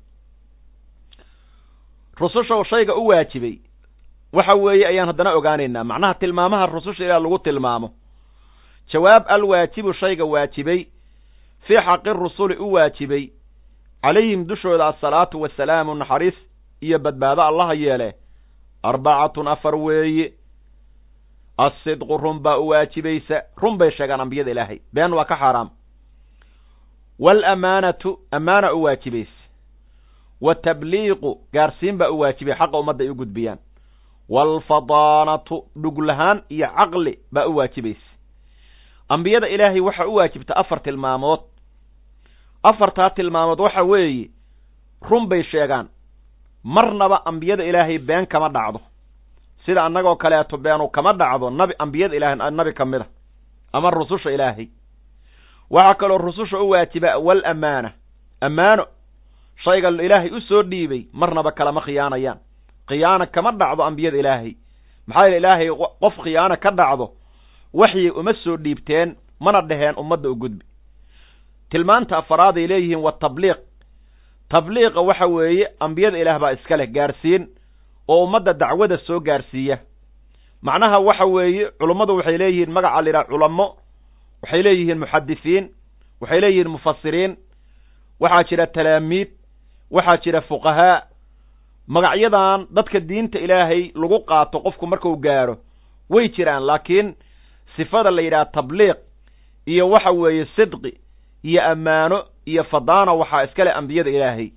[2.21, 3.59] rususha shayga u waajibay
[4.33, 7.91] waxa weeye ayaan haddana ogaanaynaa macnaha tilmaamaha rususha ilaa lagu tilmaamo
[8.93, 10.85] jawaab alwaajibu shayga waajibay
[11.67, 13.31] fii xaqi rusuli u waajibay
[14.03, 16.35] calayhim dushooda asalaatu wasalaamu naxariis
[16.81, 18.15] iyo badbaado allaha yeele
[18.83, 20.33] arbacatun afar weeye
[21.59, 25.71] assidqu run baa u waajibaysa run bay sheegaan ambiyada ilaahay been waa ka xaaraam.
[27.19, 29.33] Waalamaanatu ammaana u waajibaysa
[30.41, 33.59] watabliiqu gaarsiin baa u waajibay xaqa ummadda ay u gudbiyaan.
[34.29, 38.07] Waalfadaanatu dhuglahaan iyo caqli baa u waajibaysa
[39.09, 41.41] ambiyada ilaahay waxaa u waajibta afar tilmaamood.
[42.63, 44.31] Afartaa tilmaamood waxa weeye
[45.11, 45.89] run bay sheegaan
[46.75, 48.81] marnaba ambiyada ilaahay been kama dhacdo.
[49.67, 53.07] Sida annagoo kaleeto beenu kama dhacdo nabi ambiyada ilaahay nabi ka mid a
[53.73, 54.67] ama rususha ilaahay.
[55.71, 57.91] Waxaa kaloo rususha u waajiba wal amaana.
[58.41, 58.85] Ammaano
[59.65, 62.39] shayga ilaahay u soo dhiibay marnaba kalama khiyaanayaan.
[62.89, 64.53] Khiyaana kama dhacdo ambiyada ilaahay.
[65.07, 65.69] Maxaa yeele ilaahay
[66.01, 67.07] qof khiyaano ka dhacdo
[67.75, 70.65] waxyi uma soo dhiibteen mana dheheen ummadda u gudbi.
[71.71, 73.59] Tilmaanta afaraad ay leeyihiin wa tabliiq
[74.51, 77.49] tabliiqa waxa weeye ambiyada ilaah baa iska leh gaarsiin
[78.09, 79.79] oo ummadda dacwada soo gaarsiiya.
[80.63, 83.67] Macnaha waxa weeye culummadu waxay leeyihiin magaca la yidhaha culamo
[84.43, 85.65] waxay leeyihiin muxadisiin
[86.21, 87.37] waxay leeyihiin mufasiriin
[88.21, 89.29] waxaa jira talaamiid
[89.91, 91.03] waxaa jira fuqahaa.
[91.89, 95.57] Magacyadan dadka diinta ilaahay lagu qaato qofku marku gaadho
[96.11, 97.15] way jiraan laakiin
[97.77, 98.97] sifada la yidhaha tabliiq
[99.67, 100.93] iyo waxa weeye sidqi
[101.45, 104.49] iyo ammaano iyo fadaana waxaa iskale ambiyada ilaahay.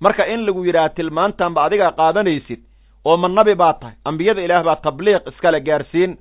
[0.00, 2.60] Marka in lagu yidhaha tilmaantanba adigaa qaadanaysid
[3.04, 6.16] oo ma nabi baa tahay ambiyada ilaah baa tabliiq iskale gaarsiin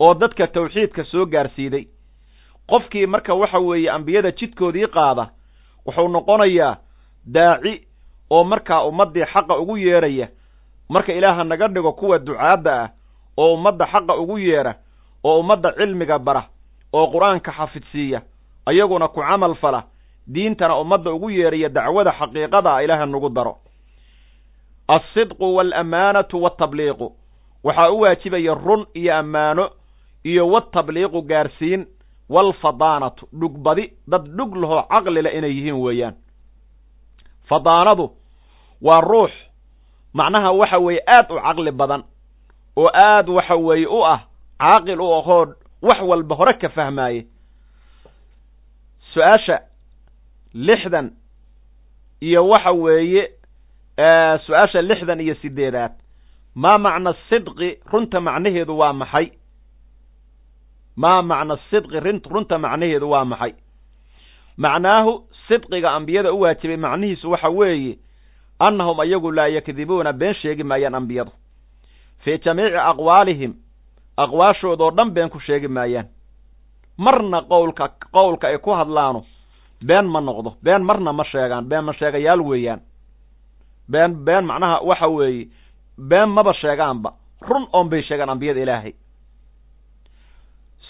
[0.00, 1.84] oo dadka tawxiidka soo gaarsiiday.
[2.70, 5.26] Qofkii marka waxa weeye ambiyada jidkoodii qaada
[5.86, 6.76] wuxuu noqonayaa
[7.34, 7.74] daaci
[8.30, 10.28] oo markaa ummaddii xaqa ugu yeeraya
[10.88, 12.88] marka ilaaha naga dhigo kuwa ducaadda ah
[13.36, 14.74] oo ummadda xaqa ugu yeera
[15.24, 16.42] oo ummadda cilmiga bara
[16.92, 18.20] oo qur'aanka xafidsiiya
[18.66, 19.82] ayaguna ku camal fala
[20.26, 23.56] diintana ummadda ugu yeeraya dacwada xaqiiqada ah ilaaha nagu daro.
[24.88, 27.12] Alsidqu waalamaanatu waatabliiqu
[27.64, 29.70] waxaa u waajibaya run iyo ammaano
[30.24, 31.86] iyo watabliiqu gaarsiin.
[32.28, 36.14] Waalfadaanatu dhugbadi dad dhug lahoo caqlila inay yihiin weeyaan.
[37.48, 38.10] Fadaanadu
[38.82, 39.30] waa ruux.
[40.14, 42.02] Macnaha waxa weeye aad u caqli badan
[42.76, 44.20] oo aad waxa weeye u ah
[44.58, 45.46] caaqil u ahoo
[45.82, 47.26] wax walba hore ka fahmaaye.
[49.12, 49.58] Su'aasha
[50.54, 51.10] lixdan
[52.20, 53.30] iyo waxa weeye
[54.46, 55.92] su'aasha lixdan iyo sideedaad.
[56.54, 59.30] Maa macna sidqi runta macnaheedu waa maxay?
[60.96, 63.52] Maa macna sidqi runta macnaheedu waa maxay?
[64.56, 65.12] Macnaahu
[65.48, 67.98] sidqiga ambiyada u waajibay macnihiisu waxa weeye
[68.58, 71.32] annahum ayagu laa yakdibuuna been sheegi maayaan ambiyadu.
[72.24, 73.52] Fii jamiici aqwaalihim
[74.16, 76.06] aqwaashoodoo dhan been ku sheegi maayaan.
[76.98, 79.24] Marna qowlka qowlka ay ku hadlaano
[79.88, 82.80] been ma noqdo been marna ma sheegaan been ma sheegayaal weeyaan.
[83.88, 85.48] Been been macnaha waxa weeye
[85.98, 87.10] been maba sheegaanba.
[87.48, 88.92] Run oon bay sheegaan ambiyada ilaahay.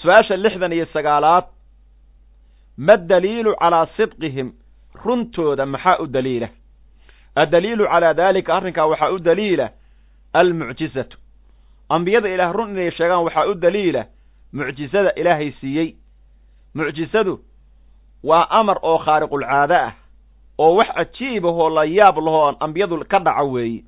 [0.02, 1.44] Su'aasha lixdan iyo sagaalaad
[2.78, 4.52] ma daliilu calaa sidqihim?
[5.04, 6.48] Runtooda maxaa u daliila?
[7.36, 9.68] Addaliilu calaa daalika arrinkaa waxaa u daliila?
[10.34, 11.16] Almucjizatu.
[11.88, 14.04] Ambiyada ilaah run inay sheegaan waxaa u daliila?
[14.52, 15.94] Mucjizada ilaahay siiyey.
[16.74, 17.40] Mucjizadu
[18.28, 19.92] waa amar oo khaariqulcaado ah
[20.58, 23.82] oo wax cajiib ahoo la yaab lahoo ambiyadu ka dhaco weeye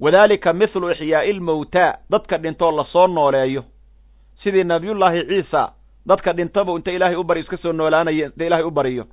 [0.00, 3.62] wadaalika mithlu ixyaa'i ilmowtaa dadka dhintoo la soo nooleeyo.
[4.42, 5.72] Sidii nabiyullaahi ciisa
[6.06, 9.04] dadka dhintaba inta ilaahay u bari iska soo noolaanaya inta ilaahay u bariyo.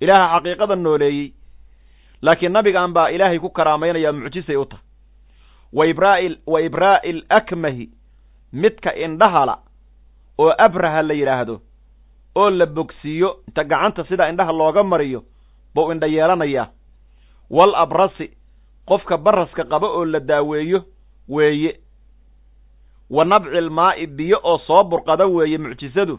[0.00, 1.32] Ilaaha xaqiiqada nooleeyey.
[2.22, 4.84] Laakiin nabigan baa ilaahay ku karaamaynaya mucjisay u tahay.
[5.72, 7.88] Wa ibraa'i wa ibraa'i alakmahi
[8.52, 9.58] midka indhahala
[10.38, 11.60] oo abraha la yidhaahdo
[12.36, 15.22] oo la bogsiiyo inta gacanta sida indhaha looga mariyo
[15.74, 16.68] buu indha yeelanayaa.
[17.50, 18.30] Wal abrasi
[18.86, 20.84] qofka baraska qaba oo la daaweeyo
[21.28, 21.76] weeye.
[23.10, 26.18] Wa nabcil maa'i biyo oo soo burqada weeye mucjisadu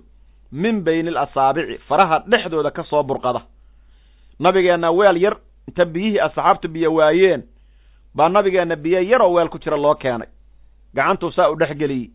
[0.52, 3.42] min bayni alasaabici faraha dhexdooda ka soo burqada.
[4.40, 7.44] Nabigeenna weel yar inta biyihii asxaabtu biyo waayeen
[8.16, 10.28] baa nabigeenna biyo yaroo weel ku jira loo keenay.
[10.96, 12.10] Gacantuu saa u dhex geliyey.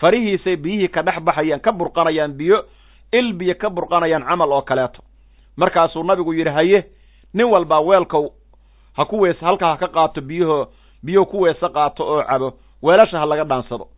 [0.00, 2.64] Farihiisay biyihii ka dhex baxayaan ka burqanayaan biyo
[3.12, 5.02] il biyo ka burqanayaan camal oo kaleeto.
[5.56, 6.84] Markaasuu nabigu yidhi haye
[7.34, 8.30] nin walbaa weelkow
[8.96, 10.68] ha ku wees halkaa ha ka qaato biyaho
[11.02, 13.88] biyuhu ku weese qaato oo cabo weelasha ha laga dhaansado.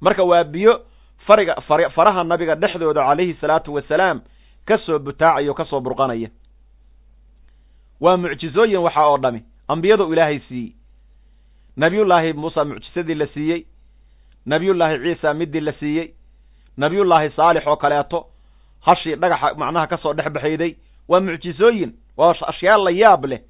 [0.00, 0.80] Marka waa biyo
[1.26, 4.20] fariga far faraha nabiga dhexdooda calayhi salaatu wasalaam
[4.66, 6.28] ka soo butaacaya o ka soo burqanaya.
[8.00, 9.42] Waa mucjizooyin waxaa oo dhami.
[9.68, 10.72] Ambiyadu ilaahay siiyey.
[11.76, 13.64] Nebiyullaahi muusa mucjisadii la siiyey.
[14.46, 16.14] Nebiyullaahi ciisa midii la siiyey.
[16.76, 18.26] Nabiyullaahi saalix oo kaleeto
[18.86, 20.76] hashii dhagaxa macnaha ka soo dhex baxayday
[21.08, 23.40] waa mucjisooyin waa ashyaa la yaab leh.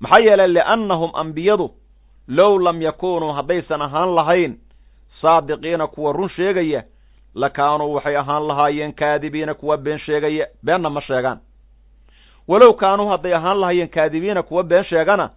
[0.00, 1.70] Maxaa yeelay liannahum ambiyadu
[2.28, 4.54] low lam yakuunuu haddaysan ahaan lahayn
[5.20, 6.82] saadiqiina kuwa run sheegaya
[7.34, 11.38] lakaanuu waxay ahaan lahaayeen kaadibiina kuwa been sheegaya beenna ma sheegaan.
[12.48, 15.30] Walow kaanuu hadday ahaan lahaayeen kaadibiina kuwa been sheegana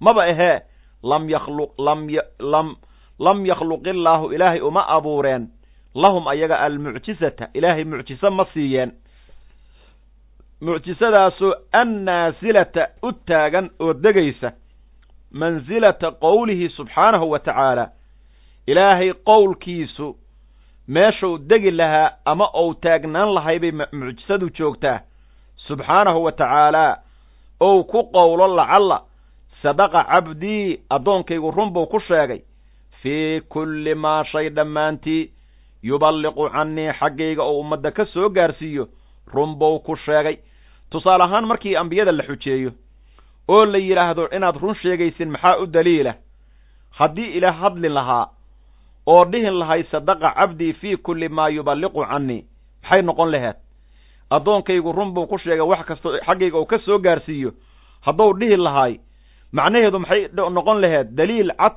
[0.00, 0.60] maba ahee
[1.02, 2.76] lam yakhluq lam lam
[3.18, 5.48] lam yakhluq illaahu ilaahay uma abuureen
[5.94, 8.92] lahum ayaga almucjisata ilaahay mucjiso ma siiyeen.
[10.60, 14.52] Mucjisadaasoo annaasilata u taagan oo degaysa
[15.32, 17.88] mansilata qowlihi subxaanahu wa tacaala.
[18.66, 20.16] Ilaahay qowlkiisu
[20.88, 25.00] meeshuu degi lahaa ama ou taagnaan lahay bay mucjisadu joogtaa.
[25.56, 26.96] Subxaanahu wa tacaalaa
[27.60, 29.00] ou ku qowlo lacalla
[29.62, 32.40] sadaqa cabdii addoonkaygu run buu ku sheegay
[33.02, 35.30] fii kulli maa shay dhammaantii
[35.82, 38.88] yuballiqu cannii xaggayga oo ummadda ka soo gaarsiiyo
[39.34, 40.36] run buu ku sheegay.
[40.90, 42.70] Tusaale ahaan markii ambiyada la xujeeyo
[43.48, 46.14] oo la yidhaahdo inaad run sheegaysin maxaa u daliila?
[46.90, 48.26] Haddii ilaah hadli lahaa
[49.06, 52.44] oo dhihin lahay sadaqa cabdii fii kulli maa yuballiqu cannii
[52.82, 53.56] maxay noqon laheed
[54.30, 57.50] addoonkaygu run buu ku sheegay wax kastoo xaggayga uu ka soo gaarsiiyo
[58.00, 58.94] hadduu dhihi lahaay
[59.52, 61.06] macnaheedu maxay noqon laheed?
[61.16, 61.72] Daliil cad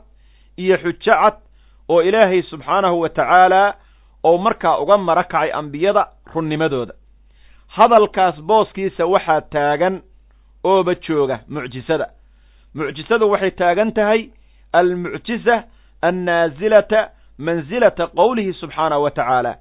[0.58, 1.34] iyo xujo cad
[1.90, 3.74] oo ilaahay subxaanahu wa tacaalaa
[4.28, 6.94] oo markaa uga mara kacay ambiyada runnimadooda.
[7.76, 10.02] Hadalkaas booskiisa waxaa taagan
[10.64, 12.08] ooba jooga mucjisada.
[12.76, 14.22] Mucjisadu waxay taagan tahay
[14.74, 15.56] almucjisa
[16.02, 17.02] annaasilata
[17.38, 19.56] mansilata qowlihi subxaanahu wa tacaala.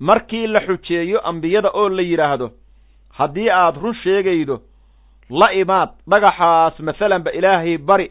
[0.00, 2.50] Markii la xujeeyo ambiyada oo la yidhaahdo
[3.18, 4.60] haddii aad run sheegaydo
[5.30, 8.10] la imaad dhagaxaas masalanba ilaahay bari.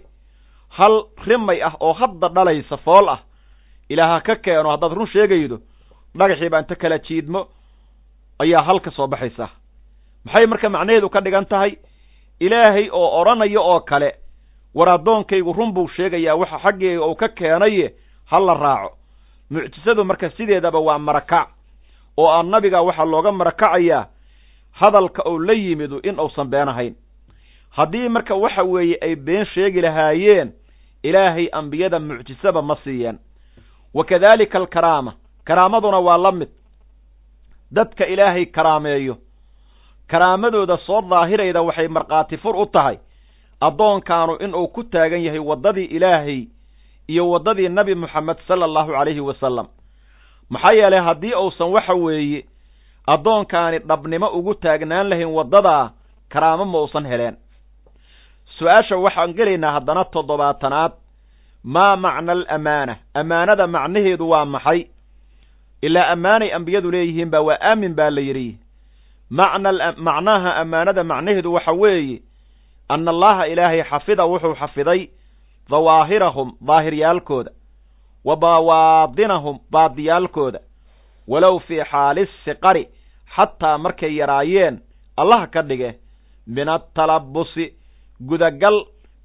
[0.70, 3.20] Hal rimay ah oo hadda dhalaysa fool ah
[3.90, 5.58] ilaaha ka keeno haddaad run sheegaydo
[6.16, 7.48] dhagaxii baa inta kala jiidmo
[8.40, 9.50] ayaa hal ka soo baxaysa.
[10.26, 11.78] Maxay marka macnaheedu ka dhigan tahay?
[12.40, 14.12] Ilaahay oo odhanayo oo kale
[14.76, 17.94] war addoonkaygu run buu sheegayaa waxa xaggeega uu ka keenaye
[18.26, 18.98] ha la raaco.
[19.50, 21.50] Mucjisadu marka sideedaba waa marakac
[22.18, 24.08] oo aan nabiga waxaa looga marakacayaa
[24.72, 26.96] hadalka uu la yimidu in uusan been ahayn.
[27.72, 30.52] Haddii marka waxa weeye ay been sheegi lahaayeen
[31.04, 33.20] ilaahay ambiyada mucjisaba ma siiyeen.
[33.94, 35.14] Wa kadaalika alkaraama
[35.48, 36.50] karaamaduna waa la mid.
[37.72, 39.16] Dadka ilaahay karaameeyo
[40.12, 42.98] karaamadooda soo daahirayda waxay markhaati fur u tahay.
[43.62, 46.48] Addoonkaanu inuu ku taagan yahay waddadii ilaahay
[47.08, 49.68] iyo waddadii nebi moxamed sala allahu calayhi wasalam
[50.50, 52.46] maxaa yeelay haddii uusan waxa weeye
[53.08, 55.92] addoonkaani dhabnimo ugu taagnaan lahayn waddadaa
[56.30, 57.36] karaamo ma uusan heleen.
[58.58, 60.92] Su'aasha waxaan gelaynaa haddana toddobaatanaad.
[61.64, 62.96] Maa macna alamaana?
[63.14, 64.80] Ammaanada macnaheedu waa maxay
[65.82, 68.58] ilaa ammaanay ambiyadu leeyihiin baa waa aamin baa la yidhi
[69.30, 72.22] macna macnaha ammaanada macnaheedu waxa weeye
[72.90, 75.08] anna allaha ilaahay xafida wuxuu xafiday
[75.70, 77.52] dawaahirahum daahiryaalkooda
[78.26, 80.60] wa bawaadinahum baadiyaalkooda
[81.28, 82.88] walow fii xaali siqari
[83.36, 84.80] xataa markay yaraayeen
[85.18, 85.92] allah ka dhige
[86.48, 87.74] min atalabusi
[88.30, 88.78] gudagal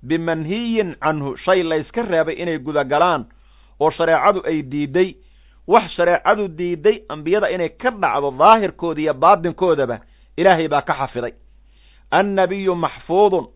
[0.02, 3.24] bimanhiyin canhu shay layska reebay inay gudagalaan
[3.80, 5.14] oo shareecadu ay diidday
[5.68, 9.98] wax shareecadu diidday ambiyada inay ka dhacdo daahirkooda iyo baadinkoodaba
[10.36, 11.32] ilaahay baa ka xafiday.
[12.10, 13.46] Annabiyu maxfuudun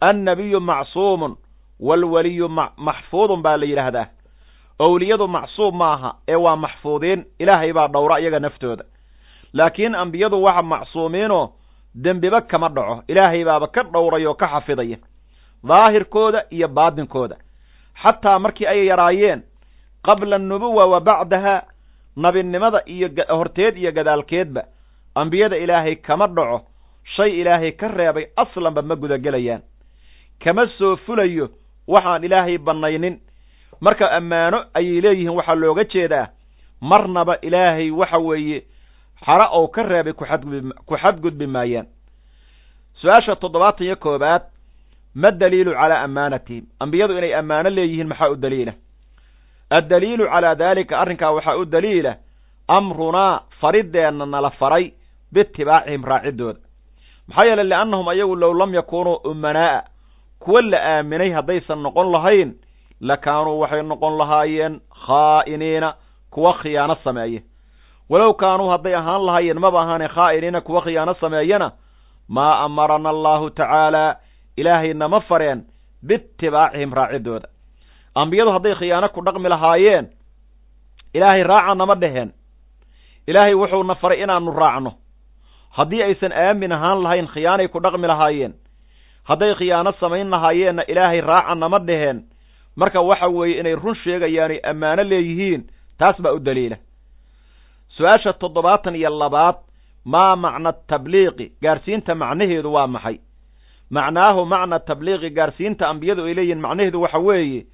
[0.00, 1.36] annabiyu macsuumun
[1.80, 4.06] waalweliyu maxfuudun baa la yidhaahdaa.
[4.78, 8.84] Owliyadu macsuum maaha ee waa maxfuudiin ilaahay baa dhowra iyaga naftooda.
[9.52, 11.52] Laakiin ambiyadu waxa macsuumiinoo
[11.94, 14.98] dembiba kama dhaco ilaahay baaba ka dhowray oo ka xafidaya
[15.68, 17.36] daahirkooda iyo baadinkooda
[18.02, 19.42] xataa markii ay yaraayeen
[20.06, 21.62] qabla annubuwa wa bacdaha
[22.16, 24.64] nabinimada iyo horteed iyo gadaalkeedba
[25.14, 26.60] ambiyada ilaahay kama dhaco
[27.16, 29.62] shay ilaahay ka reebay aslanba ma gudagelayaan.
[30.44, 31.48] Kama soo fulayo
[31.88, 33.18] waxaan ilaahay bannaynin.
[33.80, 36.28] Marka ammaano ayay leeyihiin waxaa looga jeedaa
[36.80, 38.62] marnaba ilaahay waxa weeye
[39.26, 40.12] xara ou ka reebay
[40.86, 41.86] ku xadgudbi maayaan.
[43.00, 44.42] Su'aasha toddobaatan iyo koobaad
[45.14, 48.72] ma daliilu calaa ammaanatihim ambiyadu inay ammaano leeyihiin maxaa u daliila
[49.78, 52.12] addaliilu calaa daalika arrinkaa waxaa u daliila
[52.68, 54.84] amrunaa farideenna nala faray
[55.32, 56.58] biitibaacihim raacidooda
[57.28, 59.82] maxaa yeeley liannahum ayagu low lam yakuunuu ummanaa'a
[60.38, 62.50] kuwa la aaminay haddaysan noqon lahayn
[63.00, 65.94] lakaanuu waxay noqon lahaayeen khaa'iniina
[66.30, 67.42] kuwa khiyaano sameeye
[68.10, 71.72] walow kaanuu hadday ahaan lahaayeen maba ahaane khaa'iniina kuwa khiyaano sameeyana
[72.28, 74.16] maa amarana allahu tacaalaa
[74.56, 75.64] ilaahay nama fareen
[76.06, 77.48] biitibaacihim raacidooda
[78.14, 80.06] ambiyadu hadday khiyaano ku dhaqmi lahaayeen
[81.14, 82.30] ilaahay raaca nama dheheen
[83.26, 84.92] ilaahay wuxuuna faray inaannu raacno.
[85.76, 88.52] Haddii aysan aamin ahaan lahayn khiyaanay ku dhaqmi lahaayeen
[89.28, 92.22] hadday khiyaano samayn lahaayeenna ilaahay raaca nama dheheen
[92.76, 95.62] marka waxa weeye inay run sheegayaanay ammaano leeyihiin
[95.98, 96.76] taas baa u daliila.
[97.96, 99.54] Su'aasha toddobaatan iyo labaad
[100.04, 101.52] maa macna tabliiqi?
[101.62, 103.18] Gaarsiinta macnaheedu waa maxay?
[103.90, 107.66] Macnaahu macna tabliiqi gaarsiinta ambiyadu ay leeyihiin macnaheedu waxa weeye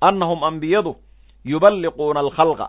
[0.00, 0.96] annahum ambiyadu
[1.44, 2.68] yuballiquuna alkhalqa.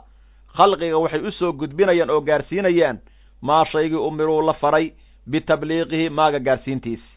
[0.58, 2.98] Khalqiga waxay u soo gudbinayaan oo gaarsiinayaan
[3.42, 4.92] maa shaygii umiruu la faray
[5.32, 7.10] bitabliiqihi maaga gaarsiintiisi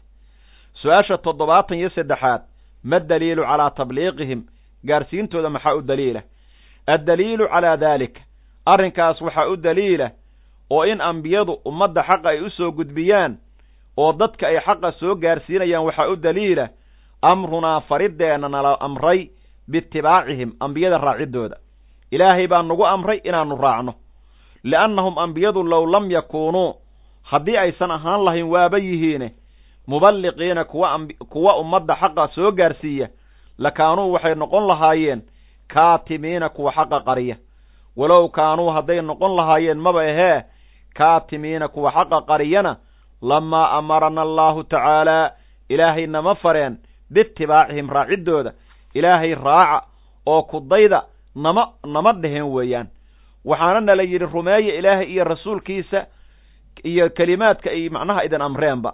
[0.81, 2.41] su'aasha toddobaatan iyo saddexaad
[2.83, 4.41] ma daliilu calaa tabliiqihim?
[4.87, 6.21] Gaarsiintooda maxaa u daliila?
[6.87, 8.21] Addaliilu calaa daalika
[8.65, 10.09] arrinkaas waxaa u daliila
[10.69, 13.37] oo in ambiyadu ummadda xaqa ay u soo gudbiyaan
[13.97, 16.67] oo dadka ay xaqa soo gaarsiinayaan waxaa u daliila
[17.21, 19.29] amrunaa fariddeenna nala amray
[19.71, 21.55] biitibaacihim ambiyada raaciddooda
[22.11, 23.93] ilaahay baa nagu amray inaannu raacno
[24.63, 26.75] li'annahum ambiyadu low lam yakuunuu
[27.23, 29.31] haddii aysan ahaan lahayn waaba yihiine
[29.87, 30.63] muballiqiina
[31.29, 33.07] kuwa ummadda xaqa soo gaarsiiya
[33.57, 35.21] lakaanuu waxay noqon lahaayeen
[35.73, 37.35] kaatimiina kuwa xaqa qariya
[37.97, 40.41] walow kaanuu hadday noqon lahaayeen maba ahee
[40.97, 42.75] kaatimiina kuwa xaqa qariyana
[43.21, 45.31] lamaa amarana allaahu tacaalaa
[45.69, 46.77] ilaahay nama fareen
[47.13, 48.51] biitibaacihim raaciddooda
[48.93, 49.85] ilaahay raaca
[50.25, 51.03] oo kudayda
[51.35, 52.87] nama nama dheheen weeyaan.
[53.45, 56.05] Waxaana nala yidhi rumeeya ilaahay iyo rasuulkiisa
[56.83, 58.93] iyo kelimaadka ay macnaha idin amreenba.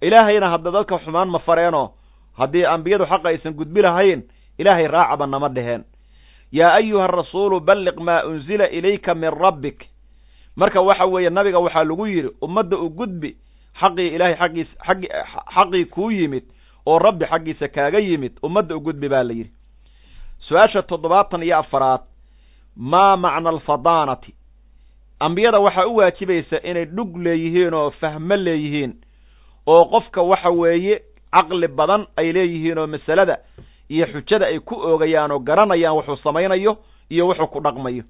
[0.00, 1.90] Ilaahayna hadda dadka xumaan ma fareenoo
[2.38, 4.22] haddii ambiyadu xaqa aysan gudbi lahayn
[4.58, 5.84] ilaahay raacaba nama dheheen
[6.52, 9.84] yaa ayuha arasuulu balliq maa unzila ilayka min rabbik.
[10.56, 13.36] Marka waxa weeye nabiga waxaa lagu yidhi ummadda u gudbi
[13.80, 15.08] xaqii ilaahay xaggiis xaggi
[15.54, 16.44] xaqii kuu yimid
[16.86, 19.50] oo rabbi xaggiisa kaaga yimid ummadda u gudbi baa la yidhi.
[20.48, 22.00] Su'aasha toddobaatan iyo afaraad
[22.76, 24.34] maa macna alfadaanati?
[25.20, 28.92] Ambiyada waxaa u waajibaysa inay dhug leeyihiin oo fahmo leeyihiin
[29.66, 31.00] oo qofka waxa weeye
[31.34, 33.38] caqli badan ay leeyihiin oo masalada
[33.88, 36.76] iyo xujada ay ku oogayaan oo garanayaan wuxuu samaynayo
[37.10, 38.04] iyo wuxuu ku dhaqmayo.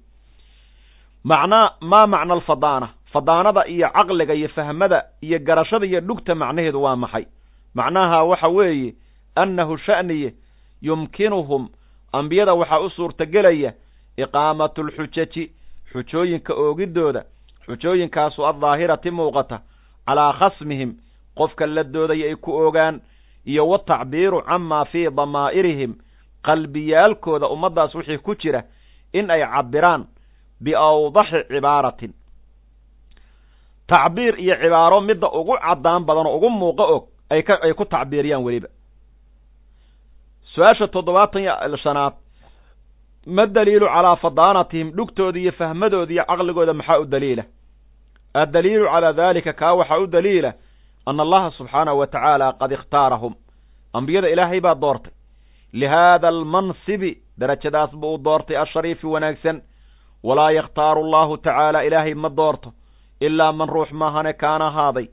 [1.23, 2.87] Macnaa maa macna alfadaana?
[3.13, 7.25] Fadaanada iyo caqliga iyo fahmada iyo garashada iyo dhugta macnaheedu waa maxay
[7.77, 8.93] macnaha waxa weeye
[9.35, 10.33] annahu sha'niye
[10.81, 11.69] yumkinuhum
[12.13, 13.73] ambiyada waxaa u suurtagelaya
[14.17, 15.43] iqaamatu lxujaji
[15.91, 17.21] xujooyinka oogiddooda
[17.65, 19.57] xujooyinkaasu addaahirati muuqata
[20.07, 20.91] calaa khasmihim
[21.37, 23.01] qofka la doodaya ay ku ogaan
[23.45, 25.93] iyo watacbiiru camaa fii damaa'irihim
[26.47, 28.63] qalbiyaalkooda ummaddaas wixii ku jira
[29.13, 30.05] in ay cabbiraan
[30.63, 32.13] biawdaxi cibaaratin.
[33.87, 37.85] Tacbiir iyo cibaaro midda ugu caddaan badan oo ugu muuqo og ay ka ay ku
[37.85, 38.67] tacbiiriyaan weliba.
[40.53, 42.13] Su'aasha toddobaatan iyo shanaad
[43.25, 47.43] ma daliilu calaa fadaanatihim dhugtooda iyo fahmadooda iyo caqligooda maxaa u daliila?
[48.33, 50.53] Addaliilu calaa daalika kaa waxaa u daliila
[51.05, 53.33] ana allaha subxaanahu wa tacaala qad ikhtaarahum.
[53.93, 55.11] Ambiyada ilaahay baa doortay.
[55.73, 59.61] Lihaada almansibi darajadaas buu u doortay ashariifi wanaagsan.
[60.23, 62.73] Walaa yakhtaaru allahu tacaala ilaahay ma doorto.
[63.21, 65.07] Ilaa man ruux maahane kaana ahaaday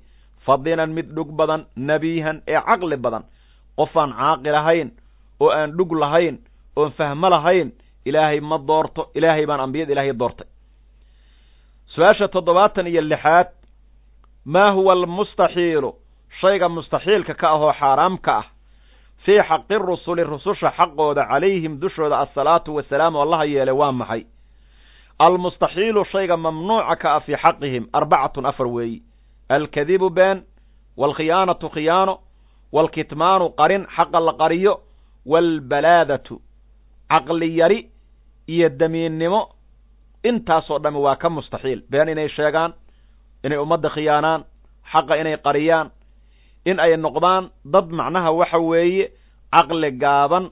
[0.47, 3.25] fadinan mid dhug badan nebiihan ee caqli badan.
[3.77, 4.91] Qofaan caaqil ahayn
[5.41, 6.39] oo aan dhug lahayn
[6.77, 7.73] oon fahmo lahayn
[8.05, 10.47] ilaahay ma doorto ilaahay baan ambiyada ilaahay doortay.
[11.95, 13.49] Su'aasha toddobaatan iyo lixaad
[14.45, 15.95] maa huwa almustaxiilu?
[16.41, 18.45] Shayga mustaxiilka ka ahoo xaaraamka ah.
[19.25, 24.27] Fii xaqi rusuli rususha xaqooda calayhim dushooda assalaatu wasalaamu allaha yeelay waa maxay?
[25.19, 29.03] Almustaxiilu shayga mamnuuca ka ah fii xaqihim arbacatun afar weeyi
[29.49, 30.43] alkadibu been
[30.97, 32.15] waalkhiyaanatu khiyaano
[32.73, 34.75] waalkitmaanu qarin xaqa la qariyo
[35.33, 36.35] waalbalaadatu
[37.11, 37.79] caqli yari
[38.49, 39.41] iyo damiinnimo
[40.25, 42.73] intaasoo dhami waa ka mustaxiil been inay sheegaan
[43.45, 44.41] inay ummadda khiyaanaan
[44.93, 45.91] xaqa inay qariyaan
[46.71, 49.11] in ay noqdaan dad macnaha waxa weeye
[49.53, 50.51] caqli gaaban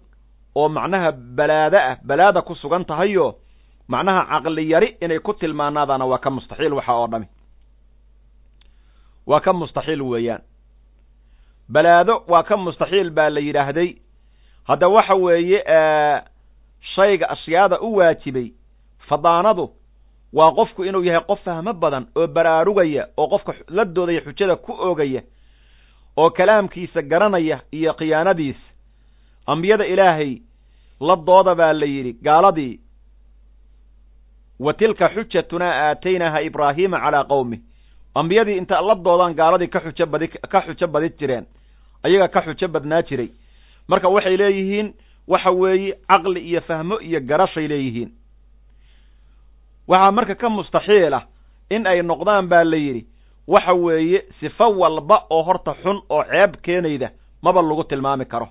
[0.55, 3.35] oo macnaha balaado ah balaada ku sugan tahayo
[3.89, 7.27] macnaha caqli yari inay ku tilmaanaadaana waa ka mustaxiil waxa oo dhami
[9.27, 10.43] waa ka mustaxiil weeyaan.
[11.69, 13.97] Balaado waa ka mustaxiil baa la yidhaahday.
[14.69, 15.59] Hadda waxa weeye
[16.95, 18.53] shayga ashyaada u waajibay
[19.09, 19.71] fadaanadu
[20.33, 24.73] waa qofku inuu yahay qof fahmo badan oo baraarugaya oo qofka la doodaya xujada ku
[24.73, 25.23] oogaya
[26.17, 28.61] oo kalaamkiisa garanaya iyo khiyaanadiisa.
[29.47, 30.43] Ambiyada ilaahay
[31.01, 32.81] la dooda baa la yidhi gaaladii
[34.61, 37.59] wa tilka xujatunaa aataynaaha ibraahiima calaa qowmi
[38.15, 41.47] ambiyadii inta la doodaan gaaladii ka xujo badi ka xujo badi jireen
[42.05, 43.29] ayaga ka xujo badnaa jiray.
[43.89, 44.95] Marka waxay leeyihiin
[45.29, 48.11] waxa weeye caqli iyo fahmo iyo garashay leeyihiin.
[49.89, 51.25] Waxaa marka ka mustaxiil ah
[51.71, 53.07] in ay noqdaan baa la yidhi
[53.49, 57.11] waxa weeye sifo walba oo horta xun oo ceeb keenayda
[57.43, 58.49] maba lagu tilmaami karo.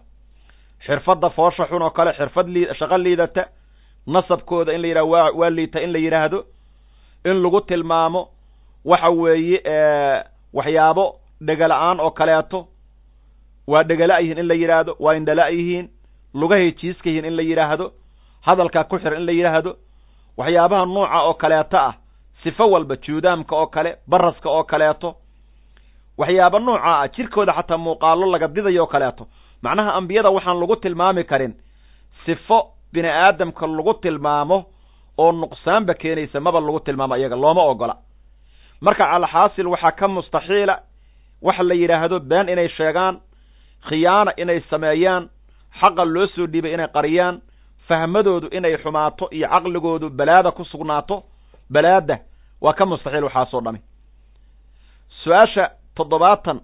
[0.86, 3.46] Xirfadda foosha xun oo kale xirfad lii shaqo liidata
[4.08, 6.40] nasabkooda in la yidhahdo waa waa liita in la yidhaahdo
[7.26, 8.28] in lagu tilmaamo
[8.86, 9.60] waxa weeye
[10.54, 11.06] waxyaabo
[11.42, 12.68] dhegala-aan oo kaleeto.
[13.68, 15.90] Waa dhegala yihiin in la yidhaahdo waa indhala yihiin
[16.34, 17.92] lugahay jiiska yihiin in la yidhaahdo
[18.42, 19.72] hadalkaa ku xiran in la yidhaahdo
[20.38, 21.94] waxyaabaha nuuca oo kaleeto ah
[22.44, 25.16] sifo walba juudaamka oo kale baraska oo kaleeto.
[26.18, 29.28] Waxyaaba nuuca ah jirkooda xataa muuqaalo laga didayo oo kaleeto.
[29.62, 31.54] Macnaha ambiyada waxaan lagu tilmaami karin.
[32.26, 34.66] Sifo bini aadamka lagu tilmaamo
[35.18, 37.96] oo nuqsaanba keenaysa maba lagu tilmaamo iyaga looma ogola
[38.82, 40.80] marka calxaasil waxaa ka mustaxiila
[41.42, 43.20] waxa la yidhaahdo been inay sheegaan
[43.90, 45.30] khiyaana inay sameeyaan
[45.80, 47.42] xaqa loo soo dhiibay inay qariyaan
[47.88, 51.24] fahmadoodu inay xumaato iyo caqligoodu balaada ku sugnaato
[51.70, 52.18] balaada
[52.62, 53.80] waa ka mustaxiil waxaasoo dhami.
[55.24, 56.60] Su'aasha toddobaatan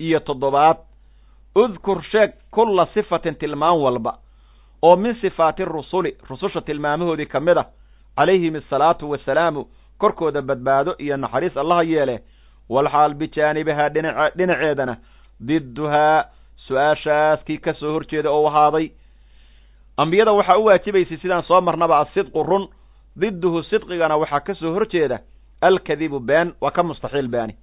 [0.00, 0.76] iyo toddobaad
[1.54, 4.12] udkur sheeg kulla sifatin tilmaan walba
[4.82, 7.66] oo min sifaati rusuli rususha tilmaamahoodii ka mid ah
[8.16, 9.66] calayhim asalaatu wasalaamu
[9.98, 12.20] korkooda badbaado iyo naxariis allaha yeele.
[12.68, 14.96] Walxaal bijaanibahaa dhinac dhinaceedana.
[15.46, 16.24] Didduhaa
[16.66, 18.90] su'aashaaskii ka soo horjeeda oo ahaaday
[19.96, 22.68] ambiyada waxaa u waajibaysay sidaan soo marnaba asidqu run.
[23.20, 25.18] Didduhu sidqigana waxaa ka soo horjeeda.
[25.60, 27.54] Alkadibu been waa ka mustaxiil beeni.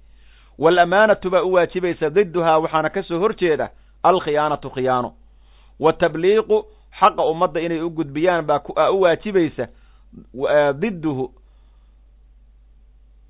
[0.58, 3.68] Waalamaanatu baa u waajibaysa didduhaa waxaana ka soo horjeeda.
[4.02, 5.12] Alkhiyaanatu khiyaano
[5.80, 6.64] wa tabliiqu
[7.00, 8.60] xaqa ummadda inay u gudbiyaan baa
[8.92, 9.66] u waajibaysa
[10.80, 11.30] didduhu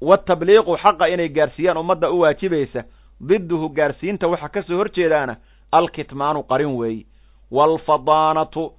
[0.01, 2.83] watabliiqu xaqa inay gaarsiiyaan ummadda u waajibaysa
[3.29, 5.37] didduhu gaarsiinta waxa ka soo horjeedaana
[5.73, 7.07] alkitmaanu qarin weeyi
[7.51, 8.73] waalfadaanatu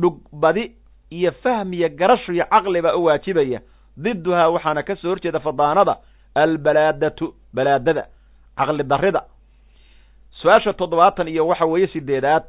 [0.00, 0.72] dhugbadi
[1.10, 3.60] iyo fahmiya garashu iyo caqli baa u waajibaya.
[4.02, 5.96] Didduhaa waxaana ka soo horjeeda fadaanada
[6.34, 8.06] albalaadatu balaadada
[8.56, 9.22] caqli darrida.
[10.42, 12.42] Su'aasha toddobaatan iyo waxa weeye sideedaad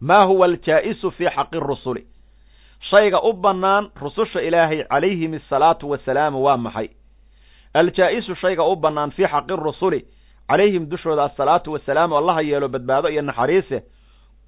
[0.00, 2.02] maa huwa aljaa'isu fii xaqi rusuli
[2.90, 6.88] shayga u bannaan rususha ilaahay calayhim asalaatu wasalaamu waa maxay?
[7.74, 10.00] Aljaa'isu shayga u bannaan fii xaqi rusuli
[10.48, 13.82] calayhim dushooda asalaatu wasalaamu allaha yeelo badbaado iyo naxariise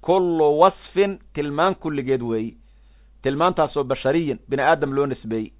[0.01, 2.57] kullu wasfin tilmaan kulligeed weeyi.
[3.23, 5.51] Tilmaantaasoo bashariyin bini aadam loo nisbeeyey.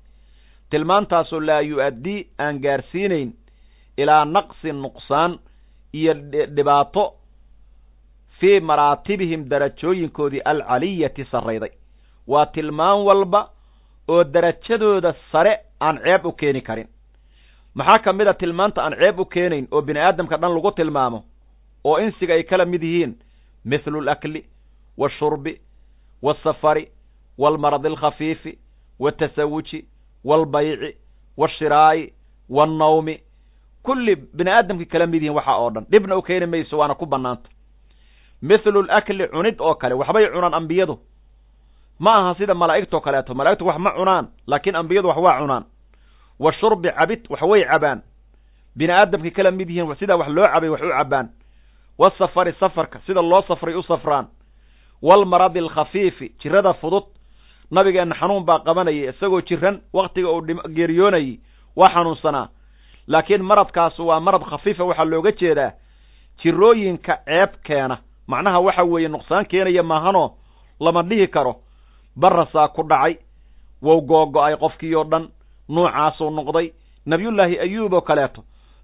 [0.70, 3.34] Tilmaantaasoo laa yu-addii aan gaarsiinayn
[3.98, 5.40] ilaa naqsin nuqsaan
[5.94, 6.14] iyo
[6.56, 7.14] dhibaato
[8.40, 11.70] fii maraatibihim darajooyinkoodii alcaliyati sarrayday
[12.28, 13.50] waa tilmaan walba
[14.08, 16.88] oo derajadooda sare aan ceeb u keeni karin.
[17.76, 21.24] Maxaa ka mid a tilmaanta aan ceeb u keenayn oo bini aadamka dhan lagu tilmaamo?
[21.84, 23.16] Oo insiga ay kala mid yihiin
[23.66, 24.46] mithlu alakli
[24.98, 25.60] waalshurbi
[26.22, 26.88] waalsafari
[27.38, 28.58] waalmaradi alkhafiifi
[29.00, 29.86] waatasawuji
[30.26, 30.98] waalbayci
[31.38, 32.14] waalshiraa'i
[32.50, 33.20] waalnawmi
[33.84, 35.86] kulli bini aadamkay kala mid yihiin waxaa oo dhan.
[35.92, 37.50] Dhibna u keeni mayso waana ku bannaanta.
[38.42, 41.00] Mithlu alakli cunid oo kale waxbay cunaan ambiyadu
[42.00, 45.64] ma aha sida malaa'igtoo kaleeto malaa'igtu wax ma cunaan laakiin ambiyadu wax waa cunaan.
[46.40, 48.02] Wa shurbi cabid wax way cabaan.
[48.76, 51.30] Bini aadamkay kala mid yihiin sidaa wax loo cabay wax u cabaan
[51.98, 54.28] wasafari safarka sida loo safray u safraan.
[55.02, 57.04] Waalmaradi alkhafiifi jirada fudud.
[57.72, 60.42] Nabigeenna xanuun baa qabanayay isagoo jiran wakhtiga uu
[60.76, 61.40] geeriyoonayay
[61.76, 62.48] waa xanuunsanaa.
[63.08, 65.72] Laakiin maradkaasu waa marad khafiifa waxaa looga jeedaa
[66.44, 70.32] jirooyinka ceeb keena macnaha waxa weeye nuqsaan keenaya maahanoo
[70.80, 71.56] lama dhihi karo
[72.20, 73.18] barasaa ku dhacay.
[73.82, 75.30] Wow googo-ay qofkii oo dhan
[75.70, 76.72] nuucaasuu noqday.
[77.06, 78.44] Nabiyullaahi ayuub oo kaleeto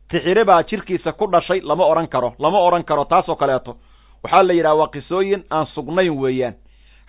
[0.09, 3.75] tixire baa jirkiisa ku dhashay lama odhan karo lama odhan karo taasoo kaleeto.
[4.23, 6.53] Waxaa la yidhaha waa qisooyin aan sugnayn weeyaan.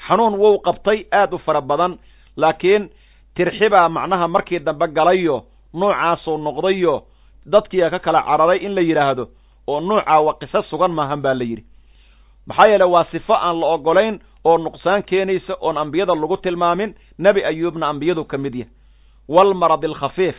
[0.09, 1.99] Xanuun wow qabtay aad u fara badan
[2.37, 2.91] laakiin
[3.37, 5.45] tirxibaa macnaha markii dambe galayo
[5.75, 7.03] nuucaasuu noqdayo
[7.47, 9.29] dadkiia ka kala cararay in la yidhaahdo
[9.66, 11.64] oo nuucaa waa qiso sugan maahan baa la yidhi.
[12.47, 17.45] Maxaa yeele waa sifo aan la ogolayn oo nuqsaan keenaysa oon ambiyada lagu tilmaamin nebi
[17.45, 18.73] ayuubna ambiyadu ka mid yahay.
[19.29, 20.37] Waalmaradi alkhafiif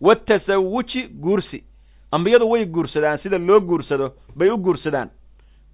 [0.00, 1.64] waatasawuji guursi.
[2.12, 5.10] Ambiyadu way guursadaan sida loo guursado bay u guursadaan.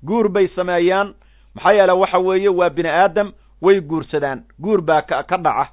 [0.06, 1.14] Guur bay sameeyaan
[1.54, 3.32] maxaa yeele waxa weeye waa bini aadam
[3.62, 4.42] way guursadaan.
[4.60, 5.68] Guur baa ka ka dhaca.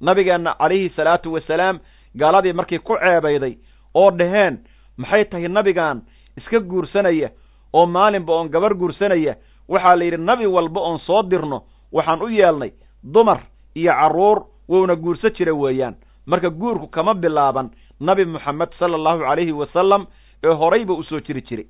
[0.00, 1.78] Nabigeenna calayhi salaatu wasalaam
[2.16, 3.56] gaaladii markii ku ceebayday
[3.94, 4.58] oo dhaheen
[4.96, 6.02] maxay tahay nabigan
[6.36, 7.30] iska guursanaya
[7.72, 9.36] oo maalinba oon gabar guursanaya
[9.72, 11.58] waxaa la yidhi nabi walba oon soo dirno
[11.92, 12.70] waxaan u yeelnay
[13.14, 13.40] dumar
[13.74, 15.94] iyo carruur wouna guurso jira weeyaan.
[16.26, 17.70] Marka guurku kama bilaaban
[18.00, 20.06] nabi moxamed sala allahu calayhi wasalam
[20.44, 21.66] ee horayba u soo jiri jiray.